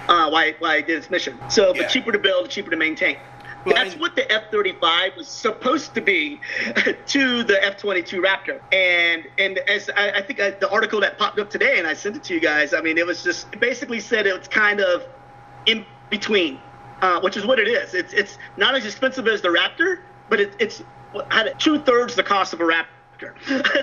uh, 0.08 0.30
while, 0.30 0.52
while 0.60 0.78
it 0.78 0.86
did 0.86 0.98
its 0.98 1.10
mission. 1.10 1.38
So, 1.48 1.72
but 1.72 1.82
Yeah. 1.82 1.88
cheaper 1.88 2.12
to 2.12 2.18
build, 2.18 2.48
cheaper 2.50 2.70
to 2.70 2.76
maintain. 2.76 3.16
Well, 3.64 3.74
That's 3.74 3.94
what 3.96 4.16
the 4.16 4.30
F-35 4.32 5.16
was 5.16 5.28
supposed 5.28 5.94
to 5.94 6.00
be 6.00 6.40
to 7.06 7.42
the 7.44 7.62
F-22 7.62 8.24
Raptor. 8.24 8.60
And 8.72 9.24
and 9.38 9.58
as 9.58 9.90
I, 9.94 10.12
I 10.12 10.22
think 10.22 10.40
I, 10.40 10.50
the 10.50 10.70
article 10.70 11.00
that 11.00 11.18
popped 11.18 11.38
up 11.38 11.50
today, 11.50 11.78
and 11.78 11.86
I 11.86 11.92
sent 11.94 12.16
it 12.16 12.24
to 12.24 12.34
you 12.34 12.40
guys. 12.40 12.72
I 12.72 12.80
mean, 12.80 12.96
it 12.96 13.06
was 13.06 13.22
just 13.22 13.48
it 13.52 13.60
basically 13.60 14.00
said 14.00 14.26
it's 14.26 14.48
kind 14.48 14.80
of 14.80 15.04
in 15.66 15.84
between, 16.08 16.58
uh, 17.02 17.20
which 17.20 17.36
is 17.36 17.44
what 17.44 17.58
it 17.58 17.68
is. 17.68 17.92
It's 17.92 18.14
it's 18.14 18.38
not 18.56 18.74
as 18.74 18.86
expensive 18.86 19.28
as 19.28 19.42
the 19.42 19.48
Raptor, 19.48 20.00
but 20.30 20.40
it, 20.40 20.54
it's 20.58 20.82
had 21.30 21.52
two 21.58 21.80
thirds 21.80 22.14
the 22.14 22.22
cost 22.22 22.54
of 22.54 22.60
a 22.60 22.64
Raptor. 22.64 23.34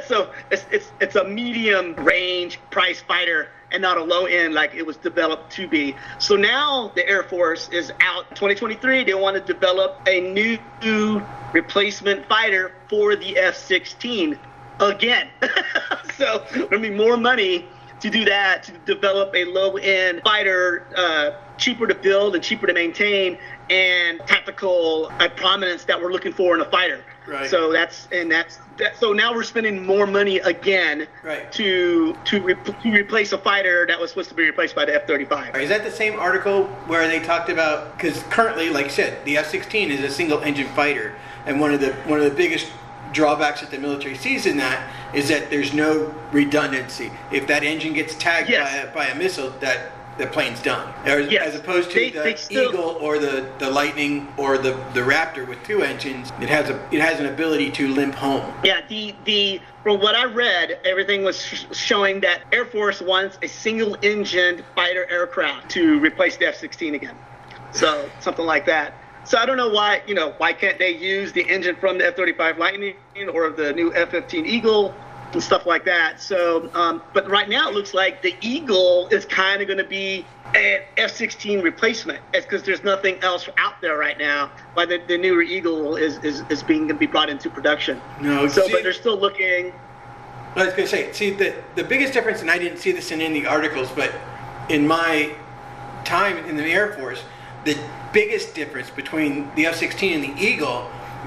so 0.08 0.32
it's, 0.50 0.66
it's 0.72 0.92
it's 1.00 1.16
a 1.16 1.24
medium 1.24 1.94
range 1.98 2.60
price 2.72 3.02
fighter 3.02 3.50
and 3.72 3.82
not 3.82 3.98
a 3.98 4.04
low 4.04 4.26
end 4.26 4.54
like 4.54 4.74
it 4.76 4.86
was 4.86 4.98
developed 4.98 5.52
to 5.54 5.68
be. 5.68 5.96
So 6.20 6.36
now 6.36 6.92
the 6.96 7.08
Air 7.08 7.24
Force 7.24 7.70
is 7.70 7.92
out 8.00 8.30
2023. 8.30 9.04
They 9.04 9.14
want 9.14 9.36
to 9.36 9.42
develop 9.42 10.02
a 10.08 10.22
new 10.34 10.58
replacement 11.54 12.28
fighter 12.28 12.74
for 12.90 13.16
the 13.16 13.38
F-16 13.38 14.38
again. 14.80 15.30
so 16.18 16.46
there'll 16.52 16.80
be 16.80 16.90
more 16.90 17.18
money 17.18 17.68
to 18.00 18.10
do 18.10 18.26
that 18.26 18.64
to 18.64 18.72
develop 18.86 19.34
a 19.36 19.46
low 19.46 19.78
end 19.78 20.22
fighter, 20.24 20.86
uh, 20.96 21.32
cheaper 21.58 21.88
to 21.88 21.96
build 21.96 22.36
and 22.36 22.44
cheaper 22.44 22.68
to 22.68 22.74
maintain, 22.74 23.38
and 23.70 24.20
tactical 24.28 25.12
uh, 25.20 25.28
prominence 25.30 25.84
that 25.86 26.02
we're 26.02 26.12
looking 26.12 26.34
for 26.34 26.56
in 26.56 26.62
a 26.62 26.66
fighter. 26.70 27.04
Right. 27.28 27.50
So 27.50 27.74
that's 27.74 28.08
and 28.12 28.32
that's 28.32 28.60
that, 28.78 28.96
so 28.98 29.12
now 29.12 29.34
we're 29.34 29.44
spending 29.44 29.86
more 29.86 30.08
money 30.08 30.38
again 30.40 31.08
Right. 31.24 31.52
to 31.54 32.16
to, 32.26 32.42
re- 32.42 32.56
to 32.56 32.92
replace 32.92 33.34
a 33.34 33.38
fighter 33.38 33.86
that 33.88 34.00
was 34.00 34.12
supposed 34.12 34.30
to 34.30 34.36
be 34.36 34.44
replaced 34.44 34.76
by 34.76 34.86
the 34.86 34.96
F-35. 34.96 35.58
Is 35.60 35.70
that 35.70 35.84
the 35.84 35.92
same 35.92 36.18
article 36.20 36.66
where 36.86 37.06
they 37.08 37.20
talked 37.20 37.50
about 37.50 37.98
because 37.98 38.22
currently, 38.24 38.70
like 38.70 38.86
I 38.86 38.90
said, 38.90 39.26
the 39.26 39.38
F-16 39.38 39.90
is 39.90 40.02
a 40.02 40.10
single-engine 40.10 40.68
fighter, 40.70 41.16
and 41.46 41.60
one 41.60 41.74
of 41.74 41.82
the 41.82 41.94
one 42.06 42.20
of 42.20 42.26
the 42.26 42.36
biggest 42.36 42.68
drawbacks 43.22 43.62
that 43.62 43.72
the 43.72 43.80
military 43.80 44.16
sees 44.16 44.46
in 44.46 44.58
that 44.58 44.88
is 45.14 45.28
that 45.28 45.50
there's 45.50 45.74
no 45.74 46.14
redundancy. 46.32 47.12
If 47.32 47.48
that 47.48 47.64
engine 47.64 47.94
gets 47.94 48.14
tagged 48.16 48.48
Yes. 48.50 48.72
by, 48.72 48.78
a, 48.78 48.94
by 48.94 49.06
a 49.08 49.16
missile, 49.18 49.50
that 49.60 49.92
the 50.20 50.28
plane's 50.28 50.62
done. 50.62 50.92
As, 51.04 51.28
Yes. 51.32 51.48
as 51.54 51.60
opposed 51.60 51.90
to 51.92 51.96
They- 52.00 52.10
the 52.12 52.20
they 52.22 52.36
still- 52.36 52.70
Eagle 52.70 52.98
or 53.02 53.18
the, 53.18 53.46
the 53.60 53.70
Lightning 53.72 54.28
or 54.38 54.58
the, 54.60 54.72
the 54.94 55.02
Raptor 55.02 55.48
with 55.48 55.62
two 55.64 55.82
engines, 55.82 56.32
it 56.42 56.50
has 56.50 56.70
a 56.70 56.80
it 56.92 57.02
has 57.02 57.20
an 57.20 57.26
ability 57.28 57.72
to 57.72 57.88
limp 57.88 58.14
home. 58.16 58.52
Yeah, 58.64 58.82
the 58.88 59.16
the 59.26 59.60
from 59.84 60.00
what 60.00 60.16
I 60.16 60.26
read, 60.26 60.80
everything 60.86 61.24
was 61.24 61.44
sh- 61.44 61.66
showing 61.72 62.20
that 62.22 62.42
Air 62.52 62.66
Force 62.66 63.00
wants 63.02 63.38
a 63.42 63.48
single-engined 63.48 64.64
fighter 64.76 65.06
aircraft 65.10 65.70
to 65.72 66.00
replace 66.00 66.36
the 66.38 66.48
F-16 66.48 66.94
again. 66.96 67.16
So 67.72 68.10
something 68.20 68.46
like 68.46 68.66
that. 68.68 68.94
So 69.28 69.38
I 69.38 69.46
don't 69.46 69.58
know 69.58 69.68
why 69.70 70.02
you 70.08 70.16
know 70.16 70.34
why 70.38 70.54
can't 70.54 70.80
they 70.80 70.96
use 70.96 71.34
the 71.34 71.42
engine 71.42 71.76
from 71.76 71.98
the 71.98 72.08
F-35 72.08 72.58
Lightning 72.58 72.96
or 73.34 73.50
the 73.50 73.74
new 73.74 73.94
F-15 73.94 74.46
Eagle 74.46 74.96
and 75.34 75.44
stuff 75.44 75.66
like 75.66 75.84
that. 75.84 76.22
So, 76.22 76.70
um, 76.74 77.02
but 77.14 77.30
right 77.30 77.50
now 77.50 77.68
it 77.68 77.76
looks 77.76 77.94
like 77.94 78.22
the 78.22 78.34
Eagle 78.40 79.10
is 79.10 79.26
kind 79.26 79.62
of 79.62 79.68
going 79.68 79.80
to 79.80 79.84
be 79.84 80.26
an 80.56 80.80
F-16 80.96 81.62
replacement. 81.62 82.20
It's 82.34 82.46
because 82.46 82.64
there's 82.64 82.86
nothing 82.86 83.22
else 83.22 83.50
out 83.58 83.82
there 83.82 83.98
right 83.98 84.18
now. 84.18 84.50
Why 84.76 84.86
the, 84.86 85.00
the 85.06 85.18
newer 85.18 85.42
Eagle 85.42 85.98
is 85.98 86.18
is, 86.20 86.44
is 86.50 86.64
being 86.64 86.88
going 86.88 86.90
to 86.90 86.94
be 86.96 87.08
brought 87.08 87.30
into 87.30 87.50
production. 87.50 88.02
No, 88.22 88.48
So, 88.48 88.66
see- 88.66 88.72
but 88.72 88.84
they're 88.84 88.94
still 88.94 89.20
looking. 89.20 89.74
I 90.56 90.66
was 90.66 90.74
gonna 90.74 90.88
say, 90.88 91.12
see 91.12 91.32
the 91.32 91.54
the 91.76 91.84
biggest 91.84 92.14
difference, 92.14 92.42
and 92.42 92.50
I 92.50 92.58
didn't 92.58 92.80
see 92.80 92.92
this 92.92 93.12
in 93.12 93.22
any 93.22 93.46
articles, 93.46 93.90
but 93.92 94.12
in 94.70 94.88
my 94.88 95.36
time 96.04 96.38
in 96.46 96.56
the 96.58 96.64
Air 96.64 96.94
Force, 96.94 97.22
the 97.64 97.78
biggest 98.14 98.56
difference 98.56 98.90
between 98.90 99.50
the 99.56 99.66
F-16 99.68 100.16
and 100.16 100.24
the 100.24 100.42
Eagle, 100.42 100.84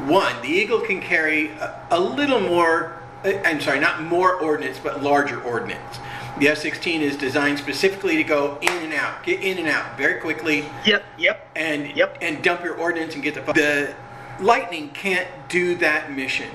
one, 0.07 0.41
the 0.43 0.49
Eagle 0.49 0.81
can 0.81 1.01
carry 1.01 1.51
a, 1.53 1.87
a 1.91 2.01
little 2.01 2.41
more. 2.41 3.01
uh, 3.25 3.33
I'm 3.45 3.61
sorry, 3.61 3.81
not 3.81 4.03
more 4.03 4.35
ordnance, 4.35 4.79
but 4.83 5.03
larger 5.03 5.41
ordnance. 5.43 5.99
The 6.39 6.49
F-16 6.49 7.01
is 7.01 7.17
designed 7.17 7.59
specifically 7.59 8.17
to 8.17 8.25
go 8.25 8.57
in 8.63 8.73
and 8.73 8.93
out, 8.95 9.23
get 9.25 9.41
in 9.43 9.59
and 9.59 9.69
out 9.69 9.99
very 9.99 10.21
quickly, 10.21 10.65
Yep, 10.87 11.05
yep. 11.19 11.49
and 11.55 11.95
Yep. 11.95 12.19
and 12.23 12.43
dump 12.43 12.65
your 12.65 12.75
ordnance 12.77 13.15
and 13.15 13.23
get 13.23 13.35
the. 13.35 13.53
The 13.53 13.95
Lightning 14.41 14.89
can't 14.91 15.29
do 15.51 15.75
that 15.77 16.13
mission, 16.13 16.49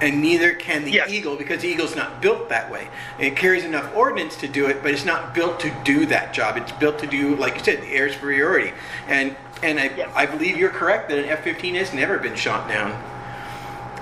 and 0.00 0.20
neither 0.20 0.52
can 0.54 0.84
the 0.84 0.90
Yes. 0.92 1.10
Eagle 1.10 1.36
because 1.36 1.62
the 1.62 1.68
Eagle's 1.68 1.96
not 1.96 2.20
built 2.22 2.48
that 2.48 2.70
way. 2.70 2.88
It 3.18 3.36
carries 3.36 3.64
enough 3.64 3.94
ordnance 3.96 4.36
to 4.36 4.48
do 4.48 4.66
it, 4.66 4.82
but 4.82 4.92
it's 4.92 5.04
not 5.04 5.34
built 5.34 5.58
to 5.60 5.70
do 5.84 6.06
that 6.06 6.32
job. 6.32 6.56
It's 6.56 6.72
built 6.72 6.98
to 7.00 7.06
do, 7.06 7.34
like 7.36 7.54
you 7.56 7.64
said, 7.64 7.82
the 7.82 7.88
air 7.88 8.12
superiority. 8.12 8.72
And 9.08 9.34
and 9.62 9.80
I, 9.80 9.90
Yeah. 9.96 10.10
I 10.14 10.24
believe 10.26 10.56
you're 10.56 10.70
correct 10.70 11.08
that 11.08 11.18
an 11.18 11.24
F-15 11.24 11.74
has 11.74 11.92
never 11.92 12.18
been 12.18 12.36
shot 12.36 12.68
down. 12.68 12.92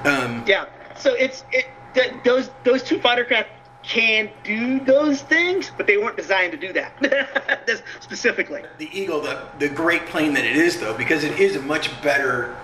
Um, 0.05 0.45
Yeah. 0.47 0.67
So 0.99 1.15
it's 1.15 1.45
it 1.53 1.67
th- 1.95 2.13
those 2.25 2.51
those 2.65 2.83
two 2.83 2.99
fighter 3.01 3.25
craft 3.25 3.49
can 3.83 4.29
do 4.45 4.81
those 4.81 5.23
things, 5.23 5.71
but 5.77 5.87
they 5.87 5.97
weren't 5.97 6.17
designed 6.17 6.51
to 6.53 6.59
do 6.59 6.73
that 6.73 6.93
specifically. 8.01 8.63
The 8.79 8.91
Eagle, 8.93 9.21
the 9.21 9.43
the 9.59 9.69
great 9.69 10.07
plane 10.07 10.35
that 10.35 10.45
it 10.45 10.57
is, 10.57 10.79
though, 10.81 10.95
because 10.95 11.25
it 11.25 11.39
is 11.39 11.57
a 11.57 11.63
much 11.63 11.91
better 12.03 12.55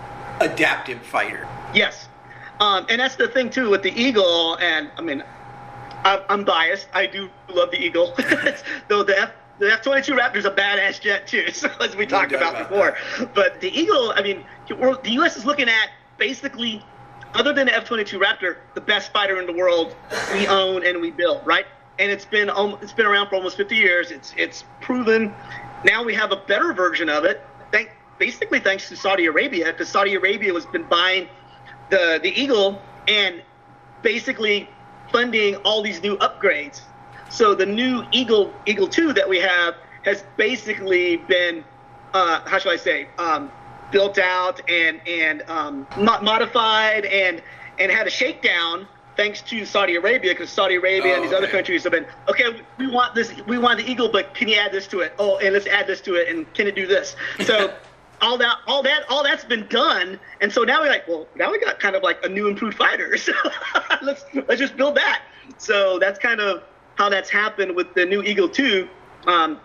adaptive 0.40 1.00
fighter. 1.02 1.46
Yes. 1.74 2.01
Um, 2.62 2.86
and 2.88 3.00
that's 3.00 3.16
the 3.16 3.26
thing 3.26 3.50
too 3.50 3.70
with 3.70 3.82
the 3.82 3.90
Eagle, 4.00 4.56
and 4.58 4.88
I 4.96 5.00
mean, 5.00 5.24
I'm, 6.04 6.20
I'm 6.28 6.44
biased. 6.44 6.86
I 6.94 7.06
do 7.06 7.28
love 7.48 7.72
the 7.72 7.84
Eagle, 7.84 8.14
though 8.88 9.02
the 9.02 9.18
F 9.18 9.30
the 9.58 9.72
F-22 9.72 10.16
Raptor's 10.16 10.44
a 10.44 10.50
badass 10.50 11.00
jet 11.00 11.26
too, 11.26 11.50
so 11.52 11.68
as 11.80 11.96
we 11.96 12.06
talked 12.06 12.30
about, 12.30 12.54
about 12.54 12.68
before. 12.68 12.96
But 13.34 13.60
the 13.60 13.68
Eagle, 13.76 14.12
I 14.14 14.22
mean, 14.22 14.44
the 14.68 15.10
U.S. 15.10 15.36
is 15.36 15.44
looking 15.44 15.68
at 15.68 15.90
basically, 16.18 16.84
other 17.34 17.52
than 17.52 17.66
the 17.66 17.74
F-22 17.74 18.20
Raptor, 18.20 18.58
the 18.74 18.80
best 18.80 19.12
fighter 19.12 19.40
in 19.40 19.46
the 19.46 19.52
world 19.52 19.96
we 20.32 20.46
own 20.46 20.86
and 20.86 21.00
we 21.00 21.10
build, 21.10 21.44
right? 21.44 21.66
And 21.98 22.12
it's 22.12 22.24
been 22.24 22.48
um, 22.48 22.78
it's 22.80 22.92
been 22.92 23.06
around 23.06 23.28
for 23.28 23.34
almost 23.34 23.56
50 23.56 23.74
years. 23.74 24.12
It's 24.12 24.34
it's 24.36 24.64
proven. 24.80 25.34
Now 25.84 26.04
we 26.04 26.14
have 26.14 26.30
a 26.30 26.36
better 26.36 26.72
version 26.72 27.08
of 27.08 27.24
it. 27.24 27.42
Thank 27.72 27.90
basically 28.18 28.60
thanks 28.60 28.88
to 28.88 28.94
Saudi 28.94 29.26
Arabia, 29.26 29.72
because 29.72 29.88
Saudi 29.88 30.14
Arabia 30.14 30.54
has 30.54 30.64
been 30.66 30.84
buying 30.84 31.28
the 31.92 32.18
the 32.22 32.32
Eagle 32.40 32.80
and 33.06 33.42
basically 34.00 34.68
funding 35.12 35.56
all 35.56 35.82
these 35.82 36.02
new 36.02 36.16
upgrades. 36.18 36.80
So 37.28 37.54
the 37.54 37.66
new 37.66 38.04
Eagle 38.10 38.52
Eagle 38.66 38.88
2 38.88 39.12
that 39.12 39.28
we 39.28 39.38
have 39.38 39.74
has 40.04 40.24
basically 40.36 41.18
been 41.18 41.64
uh, 42.14 42.40
how 42.46 42.58
shall 42.58 42.72
I 42.72 42.76
say 42.76 43.08
um, 43.18 43.50
built 43.90 44.18
out 44.18 44.60
and 44.68 45.00
and 45.06 45.42
um, 45.48 45.86
mo- 45.96 46.20
modified 46.22 47.04
and 47.04 47.42
and 47.78 47.92
had 47.92 48.06
a 48.06 48.10
shakedown 48.10 48.88
thanks 49.16 49.42
to 49.42 49.66
Saudi 49.66 49.96
Arabia 49.96 50.32
because 50.32 50.50
Saudi 50.50 50.76
Arabia 50.76 51.12
Oh, 51.12 51.14
and 51.16 51.24
these 51.24 51.32
other 51.34 51.46
countries 51.46 51.82
have 51.84 51.92
been 51.92 52.06
okay. 52.28 52.62
We 52.78 52.90
want 52.90 53.14
this. 53.14 53.34
We 53.46 53.58
want 53.58 53.78
the 53.78 53.90
Eagle, 53.90 54.08
but 54.08 54.34
can 54.34 54.48
you 54.48 54.56
add 54.56 54.72
this 54.72 54.86
to 54.88 55.00
it? 55.00 55.14
Oh, 55.18 55.36
and 55.38 55.52
let's 55.52 55.66
add 55.66 55.86
this 55.86 56.00
to 56.02 56.14
it, 56.14 56.28
and 56.28 56.52
can 56.54 56.66
it 56.66 56.74
do 56.74 56.86
this? 56.86 57.16
So. 57.44 57.74
all 58.22 58.38
that, 58.38 58.58
all 58.66 58.82
that, 58.84 59.02
all 59.10 59.22
that's 59.22 59.44
been 59.44 59.66
done, 59.66 60.18
and 60.40 60.50
so 60.50 60.62
now 60.62 60.80
we're 60.80 60.88
like, 60.88 61.06
well, 61.08 61.26
now 61.34 61.50
we 61.50 61.58
got 61.58 61.80
kind 61.80 61.96
of 61.96 62.02
like 62.02 62.24
a 62.24 62.28
new 62.28 62.48
improved 62.48 62.78
fighter. 62.78 63.16
So 63.18 63.32
let's 64.02 64.24
let's 64.48 64.60
just 64.60 64.76
build 64.76 64.96
that. 64.96 65.22
So 65.58 65.98
that's 65.98 66.18
kind 66.18 66.40
of 66.40 66.62
how 66.94 67.08
that's 67.08 67.30
happened 67.30 67.76
with 67.76 67.92
the 67.94 68.06
new 68.06 68.22
Eagle 68.22 68.48
2. 68.48 68.88
Um, 69.26 69.60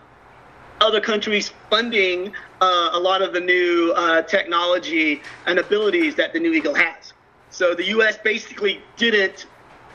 other 0.80 1.00
countries 1.00 1.52
funding 1.70 2.32
uh, 2.60 2.90
a 2.92 2.98
lot 2.98 3.22
of 3.22 3.32
the 3.32 3.40
new 3.40 3.92
uh, 3.96 4.22
technology 4.22 5.22
and 5.46 5.58
abilities 5.58 6.14
that 6.16 6.32
the 6.32 6.38
new 6.38 6.52
Eagle 6.52 6.74
has. 6.74 7.12
So 7.50 7.74
the 7.74 7.84
U.S. 7.86 8.18
basically 8.18 8.80
didn't 8.96 9.46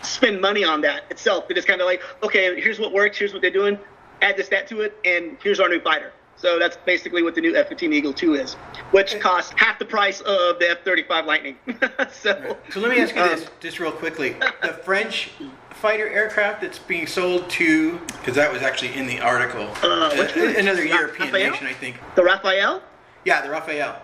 spend 0.02 0.42
money 0.42 0.64
on 0.64 0.82
that 0.82 1.04
itself. 1.10 1.46
It 1.50 1.58
is 1.58 1.66
kind 1.66 1.80
of 1.80 1.86
like, 1.86 2.02
okay, 2.22 2.60
here's 2.60 2.80
what 2.80 2.92
works, 2.92 3.18
here's 3.18 3.32
what 3.32 3.42
they're 3.42 3.52
doing, 3.52 3.78
add 4.22 4.36
this, 4.36 4.50
that 4.50 4.68
to 4.68 4.82
it, 4.82 4.98
and 5.06 5.38
here's 5.42 5.60
our 5.60 5.70
new 5.70 5.80
fighter. 5.80 6.12
So 6.44 6.60
that's 6.60 6.76
basically 6.76 7.24
what 7.24 7.36
the 7.36 7.40
new 7.42 7.56
F-15 7.56 7.94
Eagle 7.94 8.12
2 8.12 8.34
is, 8.34 8.56
which 8.92 9.18
costs 9.22 9.54
half 9.56 9.80
the 9.80 9.86
price 9.86 10.20
of 10.20 10.60
the 10.60 10.72
F-35 10.72 11.26
Lightning. 11.26 11.56
so, 12.12 12.58
So 12.70 12.82
let 12.82 12.92
me 12.92 13.00
ask 13.02 13.16
you 13.16 13.22
um, 13.22 13.30
this, 13.30 13.48
just 13.62 13.80
real 13.80 13.94
quickly: 13.94 14.36
the 14.62 14.74
French 14.84 15.30
fighter 15.70 16.06
aircraft 16.10 16.60
that's 16.60 16.80
being 16.80 17.08
sold 17.08 17.50
to, 17.52 17.98
because 18.20 18.36
that 18.36 18.52
was 18.52 18.62
actually 18.62 18.94
in 18.94 19.08
the 19.08 19.22
article, 19.22 19.70
Uh, 19.82 20.14
which 20.18 20.36
one? 20.36 20.54
another 20.58 20.84
European 20.84 21.30
Raphael? 21.32 21.52
nation, 21.52 21.68
I 21.68 21.72
think. 21.74 21.96
the 22.16 22.24
Raphael? 22.26 22.84
Yeah, 23.24 23.40
the 23.42 23.50
Raphael. 23.50 24.02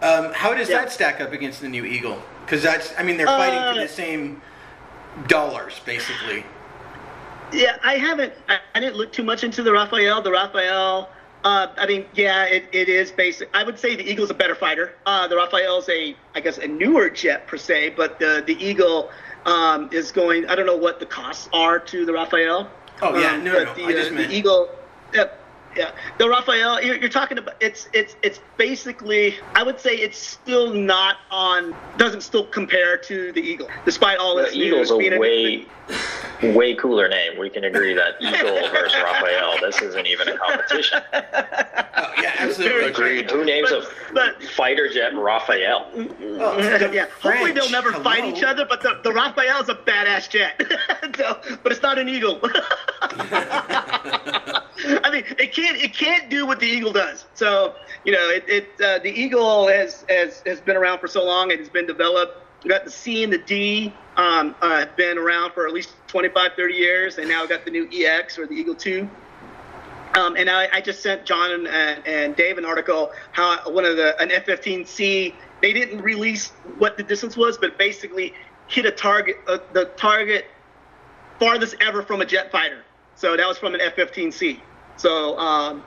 Um, 0.00 0.32
how 0.32 0.54
does 0.54 0.68
Yeah. 0.68 0.82
that 0.82 0.92
stack 0.92 1.20
up 1.20 1.32
against 1.32 1.60
the 1.60 1.68
new 1.68 1.84
Eagle? 1.84 2.22
Because 2.46 2.62
that's, 2.62 2.94
I 3.00 3.02
mean, 3.02 3.16
they're 3.16 3.26
fighting 3.26 3.58
Uh, 3.58 3.74
for 3.74 3.80
the 3.80 3.88
same 3.88 4.40
dollars, 5.26 5.80
basically. 5.84 6.44
Yeah, 7.52 7.78
I 7.82 7.94
haven't. 7.94 8.32
I, 8.48 8.58
I 8.76 8.78
didn't 8.78 8.94
look 8.94 9.12
too 9.12 9.24
much 9.24 9.42
into 9.42 9.64
the 9.64 9.72
Raphael. 9.72 10.22
The 10.22 10.30
Raphael. 10.30 11.10
Uh, 11.42 11.68
I 11.78 11.86
mean, 11.86 12.04
yeah, 12.14 12.44
it, 12.44 12.64
it 12.72 12.88
is 12.88 13.10
basic. 13.10 13.48
I 13.54 13.64
would 13.64 13.78
say 13.78 13.96
the 13.96 14.04
Eagle's 14.04 14.30
a 14.30 14.34
better 14.34 14.54
fighter. 14.54 14.94
Uh, 15.06 15.26
the 15.26 15.36
Raphael's 15.36 15.88
a, 15.88 16.14
I 16.34 16.40
guess, 16.40 16.58
a 16.58 16.66
newer 16.66 17.08
jet 17.08 17.46
per 17.46 17.56
se, 17.56 17.90
but 17.96 18.18
the 18.18 18.42
the 18.46 18.62
Eagle 18.62 19.10
um, 19.46 19.88
is 19.92 20.12
going. 20.12 20.46
I 20.48 20.54
don't 20.54 20.66
know 20.66 20.76
what 20.76 21.00
the 21.00 21.06
costs 21.06 21.48
are 21.52 21.78
to 21.78 22.04
the 22.04 22.12
Raphael. 22.12 22.70
Oh, 23.02 23.18
yeah, 23.18 23.32
Um, 23.34 23.44
no, 23.44 23.52
but 23.64 23.64
no, 23.68 23.74
The, 23.74 23.84
I 23.86 23.92
just 23.92 24.10
uh, 24.10 24.14
meant- 24.14 24.28
the 24.28 24.36
Eagle. 24.36 24.68
Yeah, 25.80 25.90
yeah. 25.94 26.00
The 26.18 26.28
Raphael. 26.28 26.82
You're, 26.82 26.96
you're 26.96 27.08
talking 27.08 27.38
about. 27.38 27.54
It's 27.60 27.88
it's 27.92 28.16
it's 28.22 28.40
basically. 28.56 29.36
I 29.54 29.62
would 29.62 29.80
say 29.80 29.96
it's 29.96 30.18
still 30.18 30.72
not 30.74 31.16
on. 31.30 31.74
Doesn't 31.96 32.22
still 32.22 32.46
compare 32.46 32.96
to 32.98 33.32
the 33.32 33.40
Eagle, 33.40 33.68
despite 33.84 34.18
all 34.18 34.36
The 34.36 34.44
its 34.44 34.54
Eagle's 34.54 34.90
news 34.90 34.92
a 34.92 34.96
being 34.98 35.20
way, 35.20 35.66
way 36.42 36.74
cooler 36.74 37.08
name. 37.08 37.38
We 37.38 37.50
can 37.50 37.64
agree 37.64 37.94
that 37.94 38.14
Eagle 38.20 38.68
versus 38.72 39.00
Raphael. 39.02 39.58
This 39.60 39.80
isn't 39.82 40.06
even 40.06 40.28
a 40.28 40.38
competition. 40.38 41.00
Oh, 41.12 42.12
yeah, 42.22 42.34
absolutely. 42.38 42.90
Agreed. 42.90 43.30
Who 43.30 43.44
names 43.44 43.70
a 43.70 43.82
But- 44.12 44.42
fighter 44.42 44.88
jet 44.88 45.14
Raphael? 45.14 45.90
Mm, 45.94 46.08
mm, 46.08 46.40
oh, 46.40 46.58
mm. 46.58 46.78
the 46.78 46.94
yeah, 46.94 47.06
hopefully 47.20 47.52
they'll 47.52 47.68
French, 47.68 47.72
never 47.72 47.92
fight 47.92 48.24
hello. 48.24 48.36
each 48.36 48.42
other. 48.42 48.64
But 48.64 48.82
the, 48.82 49.00
the 49.02 49.12
Raphael's 49.12 49.68
a 49.68 49.74
badass 49.74 50.28
jet, 50.28 50.60
so, 51.16 51.40
but 51.62 51.72
it's 51.72 51.82
not 51.82 51.98
an 51.98 52.08
eagle. 52.08 52.40
I 55.04 55.10
mean, 55.10 55.24
it 55.38 55.52
can't 55.52 55.76
it 55.76 55.94
can't 55.94 56.30
do 56.30 56.46
what 56.46 56.60
the 56.60 56.66
eagle 56.66 56.92
does. 56.92 57.26
So 57.34 57.74
you 58.04 58.12
know, 58.12 58.28
it, 58.30 58.44
it 58.48 58.68
uh, 58.80 58.98
the 58.98 59.10
eagle 59.10 59.68
has, 59.68 60.04
has 60.08 60.42
has 60.46 60.60
been 60.60 60.76
around 60.76 61.00
for 61.00 61.08
so 61.08 61.24
long 61.24 61.52
and 61.52 61.60
it's 61.60 61.70
been 61.70 61.86
developed. 61.86 62.38
We 62.64 62.68
got 62.68 62.84
the 62.84 62.90
C 62.90 63.24
and 63.24 63.32
the 63.32 63.38
D 63.38 63.92
um, 64.16 64.54
uh, 64.60 64.80
have 64.80 64.96
been 64.96 65.18
around 65.18 65.52
for 65.52 65.66
at 65.66 65.72
least 65.72 65.94
25, 66.08 66.52
30 66.56 66.74
years, 66.74 67.18
and 67.18 67.28
now 67.28 67.42
we 67.42 67.48
got 67.48 67.64
the 67.64 67.70
new 67.70 67.88
EX 67.90 68.38
or 68.38 68.46
the 68.46 68.54
Eagle 68.54 68.74
Two. 68.74 69.08
Um, 70.14 70.36
and 70.36 70.50
I, 70.50 70.68
I 70.72 70.80
just 70.80 71.02
sent 71.02 71.24
John 71.24 71.52
and, 71.52 71.68
and, 71.68 72.06
and 72.06 72.36
Dave 72.36 72.58
an 72.58 72.64
article 72.64 73.12
how 73.32 73.70
one 73.70 73.84
of 73.84 73.96
the 73.96 74.20
an 74.20 74.30
F-15C 74.30 75.34
they 75.60 75.72
didn't 75.72 76.00
release 76.00 76.50
what 76.78 76.96
the 76.96 77.02
distance 77.02 77.36
was, 77.36 77.58
but 77.58 77.78
basically 77.78 78.34
hit 78.66 78.86
a 78.86 78.90
target 78.90 79.36
uh, 79.46 79.58
the 79.72 79.86
target 79.96 80.46
farthest 81.38 81.76
ever 81.80 82.02
from 82.02 82.20
a 82.20 82.26
jet 82.26 82.50
fighter. 82.50 82.84
So 83.14 83.36
that 83.36 83.46
was 83.46 83.58
from 83.58 83.74
an 83.74 83.80
F-15C. 83.80 84.60
So 85.00 85.38
um, 85.38 85.82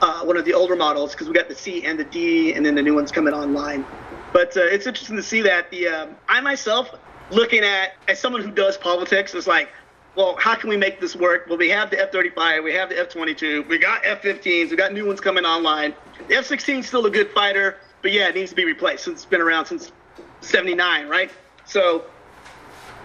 uh, 0.00 0.22
one 0.22 0.38
of 0.38 0.46
the 0.46 0.54
older 0.54 0.74
models 0.74 1.12
because 1.12 1.28
we 1.28 1.34
got 1.34 1.50
the 1.50 1.54
C 1.54 1.84
and 1.84 1.98
the 1.98 2.04
D, 2.04 2.54
and 2.54 2.64
then 2.64 2.74
the 2.74 2.80
new 2.80 2.94
ones 2.94 3.12
coming 3.12 3.34
online. 3.34 3.84
But 4.32 4.56
uh, 4.56 4.62
it's 4.62 4.86
interesting 4.86 5.16
to 5.16 5.22
see 5.22 5.42
that 5.42 5.70
the 5.70 5.88
um, 5.88 6.16
I 6.28 6.40
myself 6.40 6.90
looking 7.30 7.62
at 7.62 7.92
as 8.08 8.18
someone 8.18 8.42
who 8.42 8.50
does 8.50 8.78
politics 8.78 9.34
is 9.34 9.46
like, 9.46 9.68
well, 10.16 10.34
how 10.38 10.54
can 10.54 10.70
we 10.70 10.78
make 10.78 10.98
this 10.98 11.14
work? 11.14 11.46
Well, 11.46 11.58
we 11.58 11.68
have 11.68 11.90
the 11.90 12.00
F-35, 12.00 12.64
we 12.64 12.72
have 12.72 12.88
the 12.88 12.98
F-22, 13.00 13.68
we 13.68 13.76
got 13.76 14.00
F-15s, 14.02 14.70
we 14.70 14.76
got 14.76 14.94
new 14.94 15.06
ones 15.06 15.20
coming 15.20 15.44
online. 15.44 15.94
The 16.28 16.36
F-16 16.36 16.78
is 16.78 16.86
still 16.86 17.04
a 17.04 17.10
good 17.10 17.30
fighter, 17.32 17.76
but 18.00 18.12
yeah, 18.12 18.28
it 18.28 18.34
needs 18.34 18.48
to 18.48 18.56
be 18.56 18.64
replaced 18.64 19.04
since 19.04 19.16
it's 19.16 19.26
been 19.26 19.42
around 19.42 19.66
since 19.66 19.92
'79, 20.40 21.06
right? 21.06 21.30
So 21.66 22.04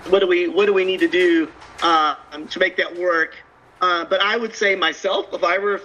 what 0.07 0.19
do 0.19 0.27
we 0.27 0.47
what 0.47 0.67
do 0.67 0.73
we 0.73 0.85
need 0.85 1.01
to 1.01 1.09
do 1.09 1.51
uh, 1.81 2.15
to 2.49 2.59
make 2.59 2.77
that 2.77 2.97
work? 2.97 3.35
Uh, 3.83 4.05
but 4.05 4.21
I 4.21 4.37
would 4.37 4.55
say 4.55 4.75
myself, 4.75 5.25
if 5.33 5.43
I 5.43 5.57
were 5.57 5.81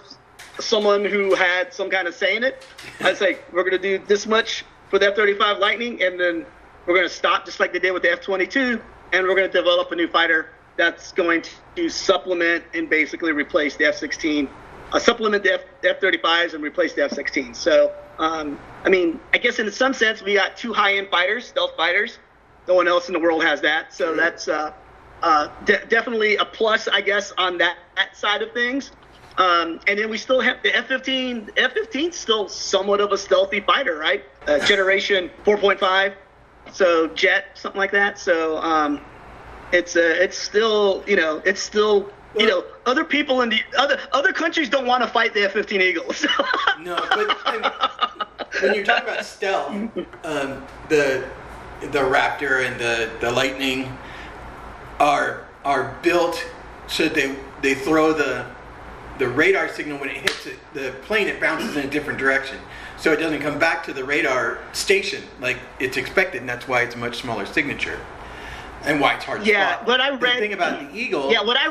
someone 0.61 1.05
who 1.05 1.35
had 1.35 1.75
some 1.75 1.91
kind 1.91 2.07
of 2.07 2.15
say 2.15 2.37
in 2.37 2.45
it, 2.45 2.65
I'd 3.01 3.17
say 3.17 3.39
we're 3.53 3.65
going 3.65 3.83
to 3.83 3.99
do 3.99 3.99
this 4.07 4.25
much 4.25 4.65
for 4.89 5.01
the 5.01 5.09
F-35 5.09 5.59
Lightning, 5.59 6.01
and 6.01 6.19
then 6.19 6.47
we're 6.87 6.95
going 6.95 7.09
to 7.09 7.13
stop 7.13 7.45
just 7.45 7.59
like 7.59 7.73
they 7.73 7.81
did 7.81 7.91
with 7.91 8.05
the 8.05 8.13
F-22, 8.13 8.81
and 9.13 9.27
we're 9.27 9.35
going 9.35 9.51
to 9.51 9.53
develop 9.53 9.91
a 9.91 9.97
new 9.97 10.07
fighter 10.07 10.51
that's 10.77 11.11
going 11.11 11.43
to 11.75 11.89
supplement 11.89 12.63
and 12.73 12.89
basically 12.89 13.33
replace 13.33 13.75
the 13.75 13.87
F-16, 13.87 14.49
uh, 14.93 14.99
supplement 15.01 15.43
the 15.43 15.55
F- 15.55 15.65
F-35s 15.83 16.55
and 16.55 16.63
replace 16.63 16.93
the 16.93 17.03
F-16. 17.03 17.57
So, 17.57 17.93
um, 18.21 18.61
I 18.85 18.91
mean, 18.91 19.19
I 19.35 19.39
guess 19.39 19.59
in 19.59 19.69
some 19.73 19.93
sense 19.93 20.23
we 20.23 20.35
got 20.35 20.57
two 20.57 20.73
high-end 20.73 21.09
fighters, 21.09 21.49
stealth 21.49 21.77
fighters. 21.77 22.21
No 22.69 22.75
one 22.75 22.87
else 22.87 23.09
in 23.09 23.13
the 23.13 23.19
world 23.19 23.43
has 23.43 23.61
that, 23.63 23.93
so 23.93 24.15
that's 24.15 24.47
uh, 24.47 24.73
uh, 25.23 25.49
de- 25.65 25.85
definitely 25.87 26.37
a 26.37 26.45
plus, 26.45 26.89
I 26.89 27.01
guess, 27.01 27.33
on 27.39 27.59
that, 27.59 27.77
that 27.97 28.17
side 28.17 28.43
of 28.43 28.53
things. 28.53 28.93
Um, 29.39 29.79
and 29.87 29.99
then 29.99 30.11
we 30.11 30.19
still 30.19 30.41
have 30.41 30.63
the 30.63 30.75
F-15. 30.77 31.51
F-15 31.57 32.13
still 32.13 32.49
somewhat 32.49 33.01
of 33.01 33.13
a 33.13 33.19
stealthy 33.19 33.61
fighter, 33.61 33.97
right? 33.97 34.25
Uh, 34.47 34.59
generation 34.67 35.31
4.5, 35.45 36.15
so 36.73 37.07
jet, 37.09 37.47
something 37.55 37.79
like 37.79 37.93
that. 37.93 38.19
So 38.19 38.59
um, 38.59 39.01
it's 39.73 39.95
uh, 39.95 40.01
it's 40.01 40.37
still, 40.37 41.05
you 41.07 41.15
know, 41.15 41.41
it's 41.45 41.63
still, 41.63 42.11
you 42.37 42.47
know, 42.47 42.65
other 42.87 43.05
people 43.05 43.43
in 43.43 43.51
the 43.51 43.61
other 43.79 44.01
other 44.13 44.33
countries 44.33 44.69
don't 44.69 44.87
want 44.87 45.03
to 45.05 45.09
fight 45.09 45.35
the 45.35 45.45
F-15 45.45 45.81
Eagles. 45.81 46.27
No, 46.81 46.95
but 46.95 47.27
when 48.63 48.73
you're 48.73 48.85
talking 48.85 49.09
about 49.09 49.25
stealth, 49.25 49.73
um, 50.25 50.65
the 50.89 51.29
the 51.81 51.99
Raptor 51.99 52.67
and 52.67 52.81
the, 52.81 53.11
the 53.21 53.31
Lightning 53.31 53.97
are 55.01 55.47
are 55.65 55.97
built 56.03 56.45
so 56.87 57.09
they 57.09 57.37
they 57.63 57.75
throw 57.75 58.13
the 58.13 58.45
the 59.19 59.29
radar 59.29 59.69
signal 59.69 59.99
when 59.99 60.09
it 60.09 60.17
hits 60.19 60.47
it, 60.47 60.57
the 60.75 60.95
plane. 61.03 61.27
It 61.27 61.41
bounces 61.41 61.77
in 61.77 61.85
a 61.85 61.91
different 61.91 62.21
direction, 62.21 62.57
so 62.99 63.13
it 63.13 63.17
doesn't 63.17 63.41
come 63.41 63.59
back 63.59 63.83
to 63.87 63.93
the 63.93 64.05
radar 64.05 64.59
station 64.73 65.25
like 65.41 65.59
it's 65.81 65.97
expected, 65.97 66.41
and 66.41 66.49
that's 66.49 66.69
why 66.69 66.83
it's 66.83 66.95
a 66.95 66.99
much 66.99 67.19
smaller 67.21 67.45
signature, 67.45 67.99
and 68.85 69.01
why 69.01 69.15
it's 69.15 69.25
hard 69.25 69.43
to 69.43 69.47
Yeah, 69.51 69.75
spot. 69.75 69.87
what 69.89 70.01
I 70.01 70.11
The 70.13 70.19
read- 70.19 70.39
thing 70.39 70.53
about 70.53 70.79
the 70.93 70.97
Eagle. 70.97 71.33
yeah, 71.33 71.43
what 71.43 71.57
I 71.57 71.67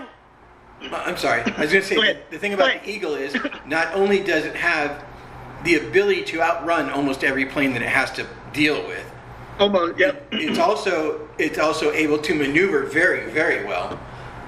Uh, 0.92 1.04
I'm 1.06 1.16
sorry. 1.18 1.42
I 1.42 1.62
was 1.62 1.72
going 1.72 1.82
to 1.82 1.88
say 1.88 1.96
Go 1.96 2.02
the, 2.02 2.18
the 2.32 2.38
thing 2.38 2.54
about 2.54 2.84
the 2.84 2.90
Eagle 2.90 3.16
is 3.16 3.34
not 3.66 3.94
only 3.96 4.20
does 4.20 4.44
it 4.44 4.56
have 4.56 5.04
the 5.64 5.76
ability 5.76 6.24
to 6.26 6.42
outrun 6.42 6.90
almost 6.90 7.24
every 7.24 7.46
plane 7.46 7.72
that 7.74 7.82
it 7.82 7.88
has 7.88 8.12
to 8.12 8.26
deal 8.52 8.86
with, 8.88 9.10
almost 9.60 9.98
yep. 10.00 10.28
it's 10.32 10.60
also 10.60 11.28
it's 11.38 11.58
also 11.58 11.92
able 11.92 12.18
to 12.20 12.34
maneuver 12.34 12.84
very 12.84 13.30
very 13.32 13.66
well, 13.66 14.00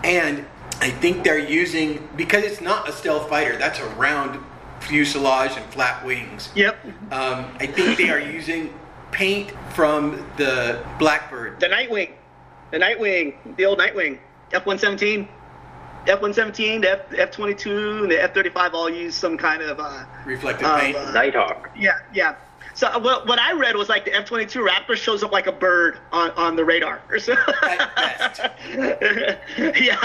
and 0.03 0.45
I 0.81 0.89
think 0.89 1.23
they're 1.23 1.37
using 1.37 2.07
because 2.15 2.43
it's 2.43 2.61
not 2.61 2.87
a 2.87 2.91
stealth 2.91 3.29
fighter. 3.29 3.57
That's 3.57 3.79
a 3.79 3.87
round 3.95 4.39
fuselage 4.81 5.51
and 5.57 5.65
flat 5.73 6.05
wings. 6.05 6.49
Yep. 6.55 6.77
Um, 7.11 7.45
I 7.59 7.67
think 7.67 7.97
they 7.97 8.09
are 8.09 8.19
using 8.19 8.73
paint 9.11 9.51
from 9.73 10.25
the 10.37 10.83
Blackbird. 10.97 11.59
The 11.59 11.67
Nightwing, 11.67 12.11
the 12.71 12.77
Nightwing, 12.77 13.55
the 13.57 13.65
old 13.65 13.79
Nightwing, 13.79 14.19
F-117, 14.53 15.27
F-117, 16.07 16.81
the 16.81 16.91
F 16.91 16.99
F-22, 17.17 18.03
and 18.03 18.11
the 18.11 18.23
F-35 18.23 18.73
all 18.73 18.89
use 18.89 19.15
some 19.15 19.37
kind 19.37 19.61
of 19.61 19.79
uh, 19.79 20.05
Reflective 20.25 20.65
uh, 20.67 20.79
paint. 20.79 20.95
uh, 20.95 21.11
Nighthawk. 21.11 21.69
yeah, 21.77 21.99
yeah. 22.13 22.35
So 22.75 22.87
uh, 22.87 22.99
what, 22.99 23.27
what 23.27 23.39
I 23.39 23.53
read 23.53 23.75
was 23.75 23.89
like 23.89 24.05
the 24.05 24.13
F-22 24.13 24.67
Raptor 24.67 24.95
shows 24.95 25.23
up 25.23 25.31
like 25.31 25.47
a 25.47 25.51
bird 25.51 25.99
on, 26.11 26.31
on 26.31 26.55
the 26.55 26.63
radar. 26.63 27.01
or 27.09 27.19
so- 27.19 27.35
At 27.63 27.95
best. 27.95 28.41
yeah. 29.81 29.97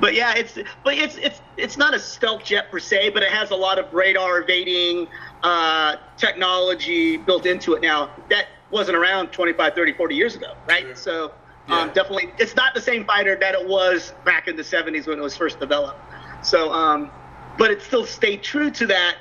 but 0.00 0.14
yeah, 0.14 0.34
it's 0.34 0.58
but 0.84 0.94
it's 0.94 1.16
it's 1.16 1.40
it's 1.56 1.76
not 1.76 1.94
a 1.94 1.98
stealth 1.98 2.44
jet 2.44 2.70
per 2.70 2.78
se, 2.78 3.10
but 3.10 3.22
it 3.22 3.30
has 3.30 3.50
a 3.50 3.56
lot 3.56 3.78
of 3.78 3.92
radar 3.92 4.40
evading 4.40 5.06
uh, 5.42 5.96
technology 6.16 7.16
built 7.16 7.46
into 7.46 7.74
it 7.74 7.82
now 7.82 8.10
that 8.28 8.46
wasn't 8.70 8.96
around 8.96 9.28
25, 9.32 9.74
30, 9.74 9.92
40 9.94 10.14
years 10.14 10.34
ago, 10.36 10.52
right? 10.68 10.82
Sure. 10.84 10.94
So 10.94 11.24
um, 11.68 11.88
Yeah. 11.88 11.92
definitely, 11.94 12.30
it's 12.38 12.54
not 12.54 12.74
the 12.74 12.80
same 12.82 13.04
fighter 13.06 13.34
that 13.40 13.54
it 13.54 13.66
was 13.66 14.12
back 14.24 14.46
in 14.48 14.56
the 14.56 14.62
70s 14.62 15.06
when 15.06 15.18
it 15.18 15.22
was 15.22 15.36
first 15.36 15.58
developed. 15.58 15.98
So, 16.42 16.70
um, 16.72 17.10
but 17.58 17.70
it 17.70 17.82
still 17.82 18.06
stayed 18.06 18.42
true 18.42 18.70
to 18.70 18.86
that 18.86 19.16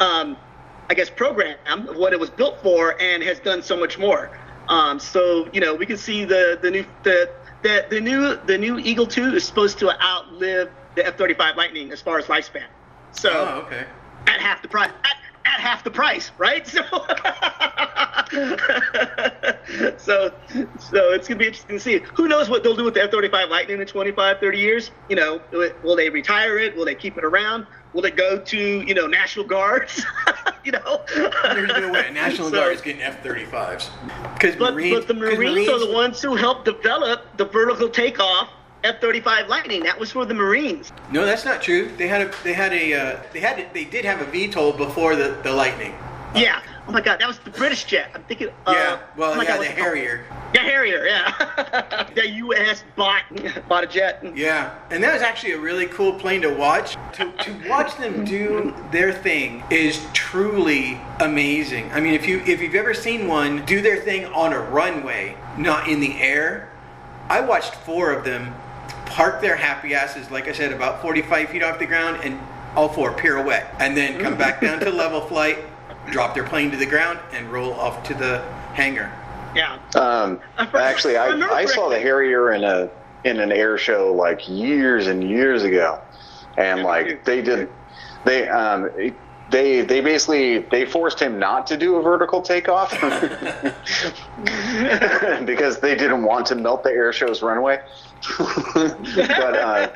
um, 0.00 0.36
I 0.90 0.94
guess, 0.94 1.10
program 1.10 1.56
of 1.88 1.96
what 1.96 2.12
it 2.12 2.20
was 2.20 2.30
built 2.30 2.62
for, 2.62 3.00
and 3.00 3.22
has 3.22 3.38
done 3.40 3.62
so 3.62 3.76
much 3.76 3.98
more. 3.98 4.30
Um, 4.68 4.98
so 5.00 5.48
you 5.52 5.60
know, 5.60 5.74
we 5.74 5.86
can 5.86 5.96
see 5.96 6.24
the 6.24 6.58
the 6.60 6.70
new 6.70 6.86
the 7.02 7.30
the, 7.62 7.86
the 7.90 8.00
new 8.00 8.36
the 8.46 8.56
new 8.56 8.78
Eagle 8.78 9.06
Two 9.06 9.34
is 9.34 9.44
supposed 9.44 9.78
to 9.80 9.90
outlive 10.02 10.70
the 10.94 11.06
F-35 11.06 11.56
Lightning 11.56 11.92
as 11.92 12.00
far 12.00 12.18
as 12.18 12.26
lifespan. 12.26 12.64
So 13.12 13.30
Oh, 13.30 13.62
okay. 13.66 13.84
at 14.26 14.40
half 14.40 14.62
the 14.62 14.68
price. 14.68 14.90
At, 15.04 15.16
at 15.58 15.64
half 15.64 15.84
the 15.84 15.90
price, 15.90 16.30
right? 16.38 16.66
So, 19.98 20.32
so, 20.48 20.66
so 20.78 21.12
it's 21.12 21.28
gonna 21.28 21.38
be 21.38 21.46
interesting 21.46 21.76
to 21.76 21.80
see. 21.80 21.98
Who 22.14 22.26
knows 22.28 22.48
what 22.48 22.62
they'll 22.62 22.76
do 22.76 22.84
with 22.84 22.94
the 22.94 23.02
F-35 23.02 23.48
Lightning 23.50 23.80
in 23.80 23.86
25, 23.86 24.38
30 24.40 24.58
years? 24.58 24.90
You 25.08 25.16
know, 25.16 25.40
will 25.82 25.96
they 25.96 26.08
retire 26.08 26.58
it? 26.58 26.74
Will 26.76 26.84
they 26.84 26.94
keep 26.94 27.16
it 27.18 27.24
around? 27.24 27.66
Will 27.92 28.04
it 28.04 28.16
go 28.16 28.38
to 28.38 28.58
you 28.58 28.94
know 28.94 29.06
National 29.06 29.44
Guards? 29.46 30.04
you 30.64 30.72
know, 30.72 31.02
There's 31.14 31.68
no 31.68 31.92
way. 31.92 32.10
National 32.12 32.48
So- 32.50 32.56
Guard 32.56 32.74
is 32.74 32.80
getting 32.80 33.02
F-35s. 33.02 33.88
Because 34.34 34.56
But, 34.56 34.74
Marines, 34.74 34.94
but 34.96 35.08
the 35.08 35.14
'cause 35.14 35.36
Marines, 35.38 35.68
are 35.68 35.78
the 35.78 35.92
ones 35.92 36.20
who 36.22 36.34
helped 36.34 36.64
develop 36.64 37.24
the 37.36 37.44
vertical 37.44 37.88
takeoff 37.88 38.48
F-35 38.84 39.48
Lightning. 39.48 39.82
That 39.82 39.98
was 39.98 40.12
for 40.12 40.24
the 40.24 40.34
Marines. 40.34 40.92
No, 41.10 41.26
that's 41.26 41.44
not 41.44 41.62
true. 41.62 41.90
They 41.96 42.08
had 42.08 42.22
a 42.22 42.32
they 42.44 42.52
had 42.52 42.72
a 42.72 42.94
uh, 42.94 43.20
they 43.32 43.40
had 43.40 43.72
they 43.74 43.84
did 43.84 44.04
have 44.04 44.20
a 44.20 44.24
VTOL 44.26 44.76
before 44.76 45.16
the, 45.16 45.38
the 45.42 45.52
Lightning. 45.52 45.94
Yeah. 46.34 46.62
Oh 46.86 46.92
my 46.92 47.02
God, 47.02 47.20
that 47.20 47.28
was 47.28 47.38
the 47.40 47.50
British 47.50 47.84
jet. 47.84 48.10
I'm 48.14 48.22
thinking. 48.22 48.48
Uh, 48.66 48.72
yeah. 48.72 48.98
Well, 49.16 49.32
oh 49.32 49.42
yeah, 49.42 49.48
God, 49.48 49.54
the 49.54 49.58
what's 49.58 49.70
it 49.70 49.76
called? 49.76 49.84
Harrier. 49.84 50.24
Yeah, 50.54 50.62
Harrier. 50.62 51.04
Yeah. 51.08 52.08
the 52.14 52.30
U.S. 52.30 52.82
bought 52.96 53.24
bought 53.68 53.84
a 53.84 53.86
jet. 53.86 54.24
Yeah, 54.34 54.74
and 54.90 55.02
that 55.02 55.12
was 55.12 55.20
actually 55.20 55.52
a 55.52 55.58
really 55.58 55.86
cool 55.86 56.14
plane 56.14 56.40
to 56.42 56.54
watch. 56.54 56.96
To, 57.14 57.30
to 57.30 57.68
watch 57.68 57.96
them 57.98 58.24
do 58.24 58.74
their 58.90 59.12
thing 59.12 59.62
is 59.70 60.06
truly 60.14 60.98
amazing. 61.20 61.90
I 61.92 62.00
mean, 62.00 62.14
if 62.14 62.26
you 62.26 62.40
if 62.46 62.62
you've 62.62 62.74
ever 62.74 62.94
seen 62.94 63.26
one 63.26 63.64
do 63.66 63.82
their 63.82 64.00
thing 64.00 64.24
on 64.26 64.54
a 64.54 64.60
runway, 64.60 65.36
not 65.58 65.88
in 65.88 66.00
the 66.00 66.18
air, 66.18 66.70
I 67.28 67.40
watched 67.40 67.74
four 67.74 68.12
of 68.12 68.24
them 68.24 68.54
park 69.18 69.40
their 69.40 69.56
happy 69.56 69.96
asses, 69.96 70.30
like 70.30 70.46
I 70.46 70.52
said, 70.52 70.72
about 70.72 71.02
45 71.02 71.48
feet 71.48 71.64
off 71.64 71.80
the 71.80 71.86
ground, 71.86 72.20
and 72.22 72.38
all 72.76 72.88
four 72.88 73.12
pirouette, 73.12 73.74
and 73.80 73.96
then 73.96 74.20
come 74.20 74.38
back 74.38 74.60
down 74.60 74.78
to 74.78 74.90
level 74.92 75.20
flight, 75.20 75.58
drop 76.08 76.36
their 76.36 76.44
plane 76.44 76.70
to 76.70 76.76
the 76.76 76.86
ground, 76.86 77.18
and 77.32 77.50
roll 77.50 77.72
off 77.72 78.04
to 78.04 78.14
the 78.14 78.38
hangar. 78.74 79.12
Yeah. 79.56 79.80
Um, 79.96 80.38
actually, 80.56 81.16
I, 81.16 81.30
I 81.30 81.64
saw 81.64 81.88
the. 81.88 81.98
Harrier 81.98 82.52
in 82.52 82.62
a 82.62 82.88
in 83.24 83.40
an 83.40 83.50
air 83.50 83.76
show 83.76 84.14
like 84.14 84.48
years 84.48 85.08
and 85.08 85.28
years 85.28 85.64
ago, 85.64 86.00
and 86.56 86.56
Yeah, 86.56 86.74
me 86.76 86.82
too. 86.82 86.86
like 86.86 87.24
they 87.24 87.42
did, 87.42 87.68
they 88.24 88.48
um 88.48 88.88
they 89.50 89.82
they 89.82 90.00
basically 90.00 90.58
they 90.58 90.84
forced 90.84 91.20
him 91.20 91.38
not 91.38 91.66
to 91.68 91.76
do 91.76 91.96
a 91.96 92.02
vertical 92.02 92.42
takeoff 92.42 92.90
because 95.46 95.80
they 95.80 95.94
didn't 95.94 96.22
want 96.22 96.46
to 96.46 96.54
melt 96.54 96.82
the 96.82 96.90
air 96.90 97.12
show's 97.12 97.42
runway. 97.42 97.80
but 98.38 99.54
uh, 99.56 99.88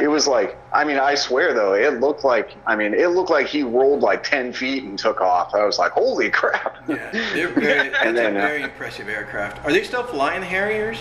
it 0.00 0.06
was 0.06 0.28
like 0.28 0.58
I 0.72 0.84
mean 0.84 0.98
I 0.98 1.14
swear 1.14 1.54
though 1.54 1.72
it 1.74 2.00
looked 2.00 2.22
like 2.22 2.54
I 2.66 2.76
mean 2.76 2.92
it 2.94 3.08
looked 3.08 3.30
like 3.30 3.46
he 3.46 3.62
rolled 3.62 4.02
like 4.02 4.22
ten 4.22 4.52
feet 4.52 4.84
and 4.84 4.98
took 4.98 5.20
off. 5.20 5.54
I 5.54 5.64
was 5.64 5.78
like 5.78 5.92
holy 5.92 6.30
crap. 6.30 6.76
Yeah, 6.86 7.10
they're 7.32 7.48
very, 7.48 7.92
And 7.94 8.16
then, 8.16 8.36
a 8.36 8.62
uh, 8.62 8.66
impressive 8.66 9.08
aircraft. 9.08 9.64
Are 9.64 9.72
they 9.72 9.84
still 9.84 10.04
flying 10.04 10.42
Harriers? 10.42 10.98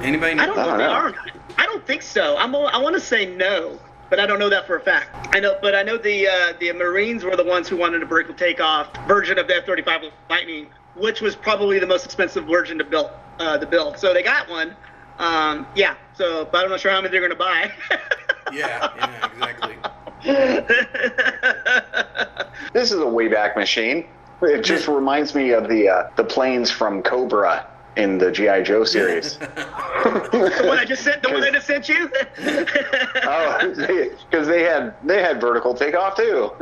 Anybody 0.00 0.34
know? 0.34 0.42
I 0.42 0.46
don't 0.46 0.58
I 0.58 0.64
don't 0.66 0.78
know. 0.78 0.90
are. 0.90 1.06
or 1.08 1.12
not. 1.12 1.30
I 1.56 1.66
don't 1.66 1.84
think 1.86 2.02
so. 2.02 2.36
I'm. 2.36 2.54
a- 2.54 2.70
I 2.72 2.78
want 2.78 2.94
to 2.94 3.00
say 3.00 3.34
no, 3.34 3.78
but 4.10 4.20
I 4.20 4.26
don't 4.26 4.38
know 4.38 4.48
that 4.48 4.66
for 4.66 4.76
a 4.76 4.80
fact. 4.80 5.34
I 5.34 5.40
know, 5.40 5.58
but 5.60 5.74
I 5.74 5.82
know 5.82 5.98
the 5.98 6.28
uh, 6.28 6.52
the 6.60 6.72
Marines 6.72 7.24
were 7.24 7.36
the 7.36 7.44
ones 7.44 7.68
who 7.68 7.76
wanted 7.76 8.02
a 8.02 8.06
vertical 8.06 8.34
takeoff 8.34 8.88
version 9.06 9.38
of 9.38 9.48
the 9.48 9.56
F-35 9.56 10.10
Lightning, 10.30 10.66
which 10.96 11.20
was 11.20 11.36
probably 11.36 11.78
the 11.78 11.86
most 11.86 12.04
expensive 12.04 12.46
version 12.46 12.78
to 12.78 12.84
build. 12.84 13.10
Uh, 13.38 13.56
to 13.56 13.66
build, 13.66 13.96
so 13.96 14.12
they 14.12 14.24
got 14.24 14.48
one. 14.48 14.74
Um, 15.20 15.64
yeah. 15.76 15.94
So, 16.14 16.48
but 16.50 16.64
I'm 16.64 16.70
not 16.70 16.80
sure 16.80 16.90
how 16.90 17.00
many 17.00 17.12
they're 17.12 17.20
going 17.20 17.30
to 17.30 17.36
buy. 17.36 17.70
Yeah, 18.50 18.90
yeah, 18.96 19.30
exactly. 19.30 19.76
This 22.72 22.92
is 22.92 23.00
a 23.00 23.04
Wayback 23.04 23.56
Machine. 23.56 24.06
It 24.42 24.62
just 24.62 24.88
reminds 24.88 25.34
me 25.34 25.50
of 25.50 25.68
the 25.68 25.88
uh, 25.88 26.10
the 26.16 26.24
planes 26.24 26.70
from 26.70 27.02
Cobra 27.02 27.66
in 27.98 28.16
the 28.16 28.30
GI 28.30 28.62
Joe 28.62 28.84
series. 28.84 29.36
the 29.38 30.64
one 30.64 30.78
I 30.78 30.84
just 30.84 31.02
sent. 31.02 31.22
The 31.22 31.30
one 31.30 31.42
I 31.42 31.50
just 31.50 31.66
sent 31.66 31.88
you. 31.88 32.08
oh, 33.24 34.14
because 34.30 34.46
they 34.46 34.62
had 34.62 34.94
they 35.04 35.20
had 35.20 35.40
vertical 35.40 35.74
takeoff 35.74 36.16
too. 36.16 36.52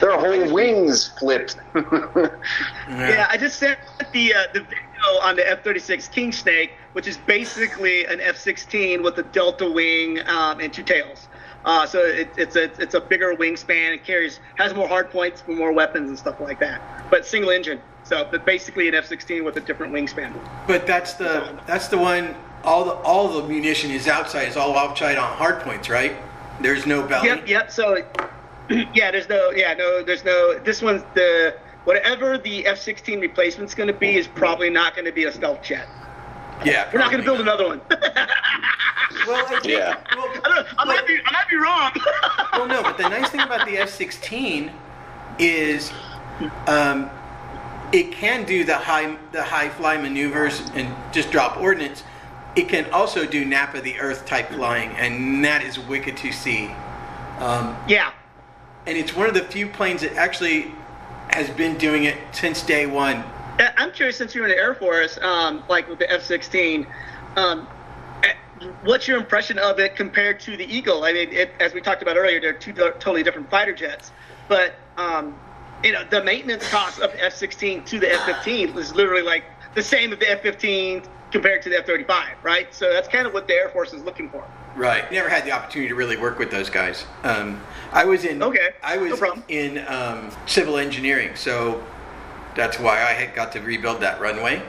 Their 0.00 0.12
whole 0.12 0.52
wings 0.52 1.08
flipped. 1.18 1.56
Yeah, 1.74 3.26
I 3.28 3.36
just 3.38 3.58
sent 3.58 3.78
the 4.12 4.34
uh, 4.34 4.44
the 4.52 4.60
video 4.60 4.84
on 5.22 5.36
the 5.36 5.50
F-36 5.50 6.10
King 6.12 6.32
Snake, 6.32 6.72
which 6.92 7.06
is 7.06 7.16
basically 7.18 8.04
an 8.06 8.20
F-16 8.20 9.02
with 9.02 9.18
a 9.18 9.22
delta 9.24 9.70
wing 9.70 10.20
um, 10.26 10.60
and 10.60 10.72
two 10.72 10.82
tails. 10.82 11.28
Uh, 11.64 11.86
so 11.86 12.00
it, 12.00 12.30
it's 12.36 12.56
a 12.56 12.64
it's 12.80 12.94
a 12.94 13.00
bigger 13.00 13.34
wingspan. 13.34 13.94
It 13.94 14.04
carries 14.04 14.40
has 14.56 14.74
more 14.74 14.88
hard 14.88 15.10
points 15.10 15.40
for 15.40 15.52
more 15.52 15.72
weapons 15.72 16.08
and 16.08 16.18
stuff 16.18 16.40
like 16.40 16.60
that. 16.60 16.80
But 17.10 17.26
single 17.26 17.50
engine. 17.50 17.80
So, 18.10 18.26
but 18.28 18.44
basically 18.44 18.88
an 18.88 18.96
F-16 18.96 19.44
with 19.44 19.56
a 19.56 19.60
different 19.60 19.92
wingspan. 19.92 20.34
But 20.66 20.84
that's 20.84 21.14
the 21.14 21.56
that's 21.64 21.86
the 21.86 21.96
one. 21.96 22.34
All 22.64 22.84
the 22.84 22.90
all 22.90 23.28
the 23.28 23.46
munition 23.46 23.92
is 23.92 24.08
outside. 24.08 24.48
It's 24.48 24.56
all 24.56 24.76
outside 24.76 25.16
on 25.16 25.32
hard 25.36 25.60
points, 25.60 25.88
right? 25.88 26.16
There's 26.60 26.86
no 26.86 27.06
belly. 27.06 27.28
Yep, 27.28 27.46
yep. 27.46 27.70
So, 27.70 27.98
yeah, 28.68 29.12
there's 29.12 29.28
no, 29.28 29.52
yeah, 29.52 29.74
no, 29.74 30.02
there's 30.02 30.24
no. 30.24 30.58
This 30.58 30.82
one's 30.82 31.04
the 31.14 31.54
whatever 31.84 32.36
the 32.36 32.66
F-16 32.66 33.20
replacement's 33.20 33.76
going 33.76 33.86
to 33.86 33.94
be 33.94 34.16
is 34.16 34.26
probably 34.26 34.70
not 34.70 34.96
going 34.96 35.06
to 35.06 35.12
be 35.12 35.26
a 35.26 35.32
stealth 35.32 35.62
jet. 35.62 35.86
Yeah, 36.64 36.90
We're 36.92 36.98
not 36.98 37.12
going 37.12 37.22
to 37.22 37.24
build 37.24 37.40
another 37.40 37.68
one. 37.68 37.80
Well, 39.26 39.44
I 39.44 39.48
think, 39.48 39.64
Yeah. 39.64 39.96
well, 40.16 40.28
I, 40.44 40.54
don't 40.54 40.66
I 40.78 40.84
might 40.84 41.06
be, 41.06 41.18
I 41.26 41.32
might 41.32 41.48
be 41.48 41.56
wrong. 41.56 41.92
well, 42.52 42.66
no, 42.66 42.82
but 42.82 42.96
the 42.96 43.08
nice 43.08 43.28
thing 43.28 43.40
about 43.40 43.66
the 43.66 43.76
F-16 43.78 44.70
is 45.38 45.92
um, 46.66 47.10
it 47.92 48.12
can 48.12 48.44
do 48.44 48.64
the 48.64 48.76
high 48.76 49.16
the 49.32 49.42
high 49.42 49.68
fly 49.68 49.96
maneuvers 49.96 50.60
and 50.74 50.94
just 51.12 51.30
drop 51.30 51.56
ordnance. 51.56 52.02
It 52.56 52.68
can 52.68 52.90
also 52.92 53.26
do 53.26 53.44
nap 53.44 53.74
of 53.74 53.84
the 53.84 53.98
earth 53.98 54.26
type 54.26 54.50
flying, 54.50 54.90
and 54.90 55.44
that 55.44 55.62
is 55.62 55.78
wicked 55.78 56.16
to 56.18 56.32
see. 56.32 56.70
Um, 57.38 57.76
yeah, 57.88 58.12
and 58.86 58.96
it's 58.98 59.14
one 59.14 59.28
of 59.28 59.34
the 59.34 59.42
few 59.42 59.68
planes 59.68 60.02
that 60.02 60.14
actually 60.16 60.72
has 61.28 61.48
been 61.50 61.76
doing 61.78 62.04
it 62.04 62.16
since 62.32 62.62
day 62.62 62.86
one. 62.86 63.24
I- 63.58 63.72
I'm 63.76 63.92
curious 63.92 64.16
since 64.16 64.34
you're 64.34 64.44
in 64.44 64.50
the 64.50 64.56
Air 64.56 64.74
Force, 64.74 65.18
um, 65.22 65.62
like 65.68 65.88
with 65.88 65.98
the 66.00 66.10
F-16, 66.10 66.86
um, 67.36 67.68
eh, 68.24 68.32
what's 68.82 69.06
your 69.06 69.18
impression 69.18 69.58
of 69.58 69.78
it 69.78 69.94
compared 69.94 70.40
to 70.40 70.56
the 70.56 70.64
Eagle? 70.64 71.04
I 71.04 71.12
mean, 71.12 71.28
it, 71.30 71.52
as 71.60 71.72
we 71.72 71.80
talked 71.80 72.02
about 72.02 72.16
earlier, 72.16 72.40
they're 72.40 72.52
two 72.52 72.72
totally 72.72 73.22
different 73.22 73.48
fighter 73.48 73.72
jets, 73.72 74.10
but 74.48 74.74
um, 74.96 75.34
you 75.82 75.92
know 75.92 76.04
the 76.10 76.22
maintenance 76.22 76.68
cost 76.68 77.00
of 77.00 77.12
F-16 77.18 77.84
to 77.86 77.98
the 77.98 78.12
F-15 78.12 78.76
is 78.76 78.94
literally 78.94 79.22
like 79.22 79.44
the 79.74 79.82
same 79.82 80.12
as 80.12 80.18
the 80.18 80.30
F-15 80.30 81.06
compared 81.30 81.62
to 81.62 81.68
the 81.68 81.78
F-35, 81.78 82.42
right? 82.42 82.72
So 82.74 82.92
that's 82.92 83.08
kind 83.08 83.26
of 83.26 83.32
what 83.32 83.46
the 83.46 83.54
Air 83.54 83.68
Force 83.68 83.92
is 83.92 84.02
looking 84.02 84.28
for. 84.30 84.44
Right. 84.76 85.10
Never 85.10 85.28
had 85.28 85.44
the 85.44 85.52
opportunity 85.52 85.88
to 85.88 85.94
really 85.94 86.16
work 86.16 86.38
with 86.38 86.50
those 86.50 86.70
guys. 86.70 87.04
Um, 87.22 87.60
I 87.92 88.04
was 88.04 88.24
in. 88.24 88.42
Okay, 88.42 88.70
I 88.82 88.96
no 88.96 89.02
was 89.02 89.18
problem. 89.18 89.44
in 89.48 89.78
um, 89.88 90.30
civil 90.46 90.76
engineering, 90.76 91.34
so 91.34 91.82
that's 92.54 92.78
why 92.78 93.02
I 93.02 93.12
had 93.12 93.34
got 93.34 93.52
to 93.52 93.60
rebuild 93.60 94.00
that 94.00 94.20
runway. 94.20 94.62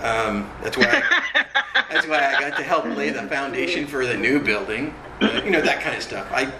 Um, 0.00 0.48
that's 0.62 0.76
why. 0.76 1.02
I, 1.34 1.44
that's 1.90 2.06
why 2.06 2.34
I 2.34 2.40
got 2.40 2.56
to 2.56 2.62
help 2.62 2.84
lay 2.84 3.10
the 3.10 3.22
foundation 3.24 3.86
for 3.86 4.06
the 4.06 4.16
new 4.16 4.38
building. 4.38 4.94
Uh, 5.20 5.40
you 5.44 5.50
know 5.50 5.60
that 5.60 5.80
kind 5.80 5.96
of 5.96 6.02
stuff. 6.02 6.28
I 6.30 6.52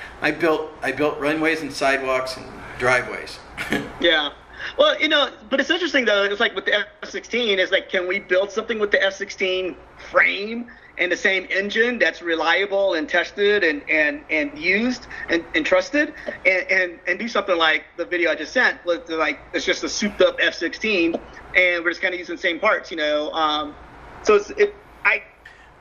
I 0.22 0.30
built 0.30 0.70
I 0.82 0.92
built 0.92 1.18
runways 1.18 1.62
and 1.62 1.72
sidewalks 1.72 2.36
and 2.36 2.46
driveways. 2.78 3.40
Yeah. 4.00 4.30
Well, 4.78 4.98
you 5.00 5.08
know, 5.08 5.30
but 5.48 5.60
it's 5.60 5.70
interesting 5.70 6.04
though. 6.04 6.24
It's 6.24 6.40
like 6.40 6.54
with 6.54 6.66
the 6.66 6.74
F-16, 7.02 7.58
is 7.58 7.70
like, 7.70 7.88
can 7.88 8.06
we 8.06 8.20
build 8.20 8.50
something 8.50 8.78
with 8.78 8.90
the 8.90 9.02
F-16 9.02 9.76
frame 10.10 10.66
and 10.98 11.12
the 11.12 11.16
same 11.16 11.46
engine 11.50 11.98
that's 11.98 12.22
reliable 12.22 12.94
and 12.94 13.08
tested 13.08 13.62
and 13.62 13.82
and 13.88 14.24
and 14.30 14.58
used 14.58 15.06
and, 15.28 15.44
and 15.54 15.64
trusted, 15.66 16.14
and, 16.46 16.70
and 16.70 16.98
and 17.06 17.18
do 17.18 17.28
something 17.28 17.56
like 17.56 17.84
the 17.96 18.04
video 18.04 18.30
I 18.30 18.34
just 18.34 18.52
sent. 18.52 18.84
With 18.84 19.08
like, 19.08 19.38
it's 19.52 19.64
just 19.64 19.84
a 19.84 19.88
souped 19.88 20.20
up 20.22 20.36
F-16, 20.40 21.14
and 21.56 21.84
we're 21.84 21.90
just 21.90 22.02
kind 22.02 22.14
of 22.14 22.18
using 22.18 22.36
the 22.36 22.42
same 22.42 22.58
parts, 22.58 22.90
you 22.90 22.96
know. 22.96 23.30
Um, 23.32 23.74
so 24.22 24.34
it's 24.34 24.50
it. 24.50 24.74
I 25.04 25.22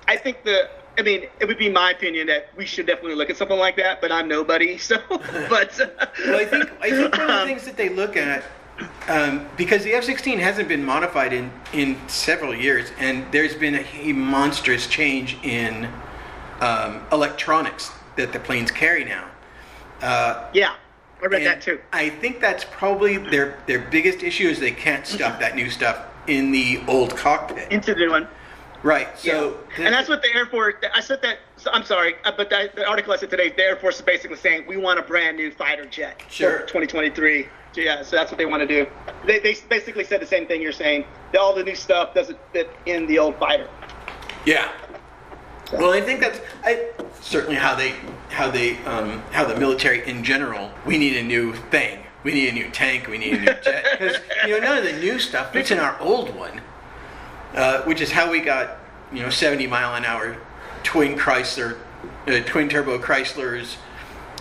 I 0.07 0.17
think 0.17 0.43
the. 0.43 0.69
I 0.97 1.01
mean, 1.01 1.25
it 1.39 1.45
would 1.45 1.57
be 1.57 1.69
my 1.69 1.91
opinion 1.91 2.27
that 2.27 2.49
we 2.55 2.65
should 2.65 2.85
definitely 2.85 3.15
look 3.15 3.29
at 3.29 3.37
something 3.37 3.57
like 3.57 3.75
that, 3.77 4.01
but 4.01 4.11
I'm 4.11 4.27
nobody, 4.27 4.77
so. 4.89 4.97
But. 5.09 5.79
Well, 6.25 6.39
I 6.39 6.45
think 6.45 6.71
I 6.81 6.89
think 6.89 7.11
one 7.17 7.21
of 7.21 7.27
the 7.27 7.41
um, 7.41 7.47
things 7.47 7.65
that 7.65 7.77
they 7.77 7.89
look 7.89 8.15
at, 8.15 8.43
um, 9.07 9.47
because 9.57 9.83
the 9.83 9.93
F-16 9.93 10.39
hasn't 10.39 10.67
been 10.67 10.83
modified 10.83 11.33
in 11.33 11.51
in 11.73 11.97
several 12.07 12.55
years, 12.55 12.91
and 12.99 13.25
there's 13.31 13.55
been 13.55 13.75
a, 13.75 13.85
a 14.01 14.13
monstrous 14.13 14.87
change 14.87 15.37
in 15.43 15.87
um, 16.61 17.01
electronics 17.11 17.91
that 18.15 18.31
the 18.31 18.39
planes 18.39 18.71
carry 18.71 19.03
now. 19.03 19.27
Uh, 20.01 20.49
Yeah, 20.53 20.75
I 21.21 21.25
read 21.27 21.45
that 21.45 21.61
too. 21.61 21.79
I 21.91 22.09
think 22.09 22.39
that's 22.39 22.65
probably 22.65 23.17
their 23.17 23.57
their 23.67 23.79
biggest 23.79 24.23
issue 24.23 24.47
is 24.47 24.59
they 24.59 24.71
can't 24.71 25.05
stuff 25.05 25.39
that 25.39 25.55
new 25.55 25.69
stuff 25.69 26.05
in 26.27 26.51
the 26.51 26.81
old 26.87 27.15
cockpit. 27.15 27.71
Into 27.71 27.93
the 27.93 28.07
one. 28.07 28.27
Right. 28.83 29.07
So 29.17 29.57
and 29.77 29.93
that's 29.93 30.07
what 30.09 30.21
the 30.21 30.33
Air 30.35 30.45
Force. 30.45 30.75
I 30.93 30.99
said 31.01 31.21
that. 31.23 31.39
so- 31.57 31.71
I'm 31.71 31.83
sorry, 31.83 32.15
uh, 32.23 32.31
but 32.35 32.49
the, 32.49 32.69
the 32.75 32.85
article 32.87 33.13
I 33.13 33.17
said 33.17 33.29
today, 33.29 33.49
the 33.49 33.63
Air 33.63 33.75
Force 33.77 33.95
is 33.95 34.01
basically 34.03 34.37
saying 34.37 34.65
we 34.67 34.77
want 34.77 34.99
a 34.99 35.01
brand 35.01 35.37
new 35.37 35.51
fighter 35.51 35.85
jet 35.85 36.21
Sure. 36.29 36.59
for 36.59 36.65
2023. 36.67 37.47
So, 37.73 37.81
yeah, 37.81 38.03
so 38.03 38.15
that's 38.15 38.31
what 38.31 38.37
they 38.37 38.45
want 38.45 38.61
to 38.61 38.67
do. 38.67 38.87
They, 39.25 39.39
they 39.39 39.55
basically 39.69 40.03
said 40.05 40.21
the 40.21 40.25
same 40.25 40.47
thing 40.47 40.61
you're 40.61 40.71
saying. 40.71 41.05
That 41.33 41.41
all 41.41 41.53
the 41.55 41.63
new 41.63 41.75
stuff 41.75 42.13
doesn't 42.13 42.37
fit 42.53 42.69
in 42.85 43.05
the 43.07 43.19
old 43.19 43.35
fighter. 43.37 43.67
Yeah. 44.45 44.71
Well, 45.73 45.91
I 45.91 45.99
think 45.99 46.19
that's 46.21 46.39
I, 46.63 46.91
certainly 47.21 47.55
how 47.55 47.73
they 47.75 47.95
how 48.29 48.51
they 48.51 48.77
um, 48.83 49.19
how 49.31 49.45
the 49.45 49.57
military 49.59 50.07
in 50.07 50.23
general. 50.23 50.71
We 50.85 50.97
need 50.97 51.17
a 51.17 51.23
new 51.23 51.53
thing. 51.53 51.99
We 52.23 52.33
need 52.33 52.49
a 52.49 52.51
new 52.53 52.69
tank. 52.69 53.07
We 53.07 53.17
need 53.17 53.33
a 53.33 53.39
new 53.39 53.45
jet 53.63 53.85
because 53.91 54.17
you 54.45 54.51
know 54.51 54.59
none 54.59 54.77
of 54.77 54.83
the 54.83 54.93
new 54.93 55.17
stuff 55.19 55.51
fits 55.51 55.71
in 55.71 55.79
our 55.79 55.99
old 55.99 56.35
one, 56.35 56.61
uh, 57.55 57.81
which 57.83 58.01
is 58.01 58.11
how 58.11 58.29
we 58.29 58.39
got 58.39 58.77
you 59.11 59.21
know 59.21 59.29
70 59.29 59.67
mile 59.67 59.95
an 59.95 60.05
hour 60.05 60.37
twin 60.83 61.17
Chrysler, 61.17 61.77
uh, 62.27 62.39
twin 62.45 62.69
turbo 62.69 62.97
Chryslers 62.99 63.77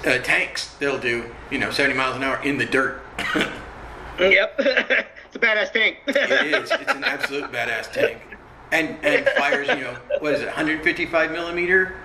uh, 0.05 0.19
tanks 0.19 0.75
They'll 0.75 0.99
do 0.99 1.31
you 1.51 1.59
know 1.59 1.71
70 1.71 1.97
miles 1.97 2.17
an 2.17 2.23
hour 2.23 2.43
in 2.43 2.59
the 2.59 2.67
dirt. 2.67 3.03
Yep. 4.19 4.55
it's 4.59 5.35
a 5.35 5.39
badass 5.41 5.73
tank. 5.73 5.99
it 6.07 6.55
is. 6.55 6.71
It's 6.71 6.93
an 6.93 7.03
absolute 7.03 7.51
badass 7.51 7.91
tank. 7.93 8.19
And 8.71 8.97
and 9.05 9.27
fires 9.31 9.69
you 9.69 9.81
know 9.81 9.97
what 10.21 10.35
is 10.35 10.41
it 10.41 10.47
155 10.47 11.33
millimeter? 11.33 11.97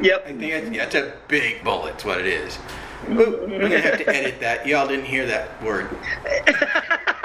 yep. 0.00 0.24
I 0.26 0.32
think 0.32 0.74
that's, 0.74 0.94
a 0.94 1.12
big 1.28 1.62
bullet. 1.64 1.94
It's 1.94 2.04
what 2.04 2.20
it 2.20 2.26
is. 2.26 2.58
I'm 3.06 3.16
gonna 3.16 3.80
have 3.80 3.98
to 3.98 4.08
edit 4.08 4.40
that. 4.40 4.66
Y'all 4.66 4.86
didn't 4.86 5.04
hear 5.04 5.26
that 5.26 5.62
word. 5.62 5.90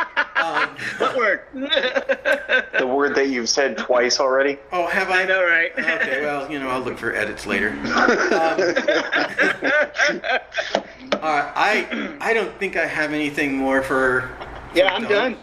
Um, 0.47 0.69
What 0.97 1.17
word? 1.17 1.41
The 1.53 2.87
word 2.87 3.15
that 3.15 3.29
you've 3.29 3.49
said 3.49 3.77
twice 3.77 4.19
already. 4.19 4.57
oh, 4.71 4.87
have 4.87 5.09
I? 5.09 5.23
I 5.23 5.25
know, 5.25 5.43
right? 5.43 5.71
Okay, 5.77 6.21
well, 6.21 6.49
you 6.51 6.59
know, 6.59 6.69
I'll 6.69 6.79
look 6.81 6.97
for 6.97 7.13
edits 7.15 7.45
later. 7.45 7.69
Um, 8.37 8.59
uh, 11.13 11.51
I 11.55 12.17
I 12.21 12.33
don't 12.33 12.57
think 12.59 12.75
I 12.77 12.85
have 12.85 13.13
anything 13.13 13.55
more 13.55 13.81
for. 13.81 14.29
Yeah, 14.75 14.93
I'm 14.93 15.03
Don- 15.03 15.11
done. 15.11 15.35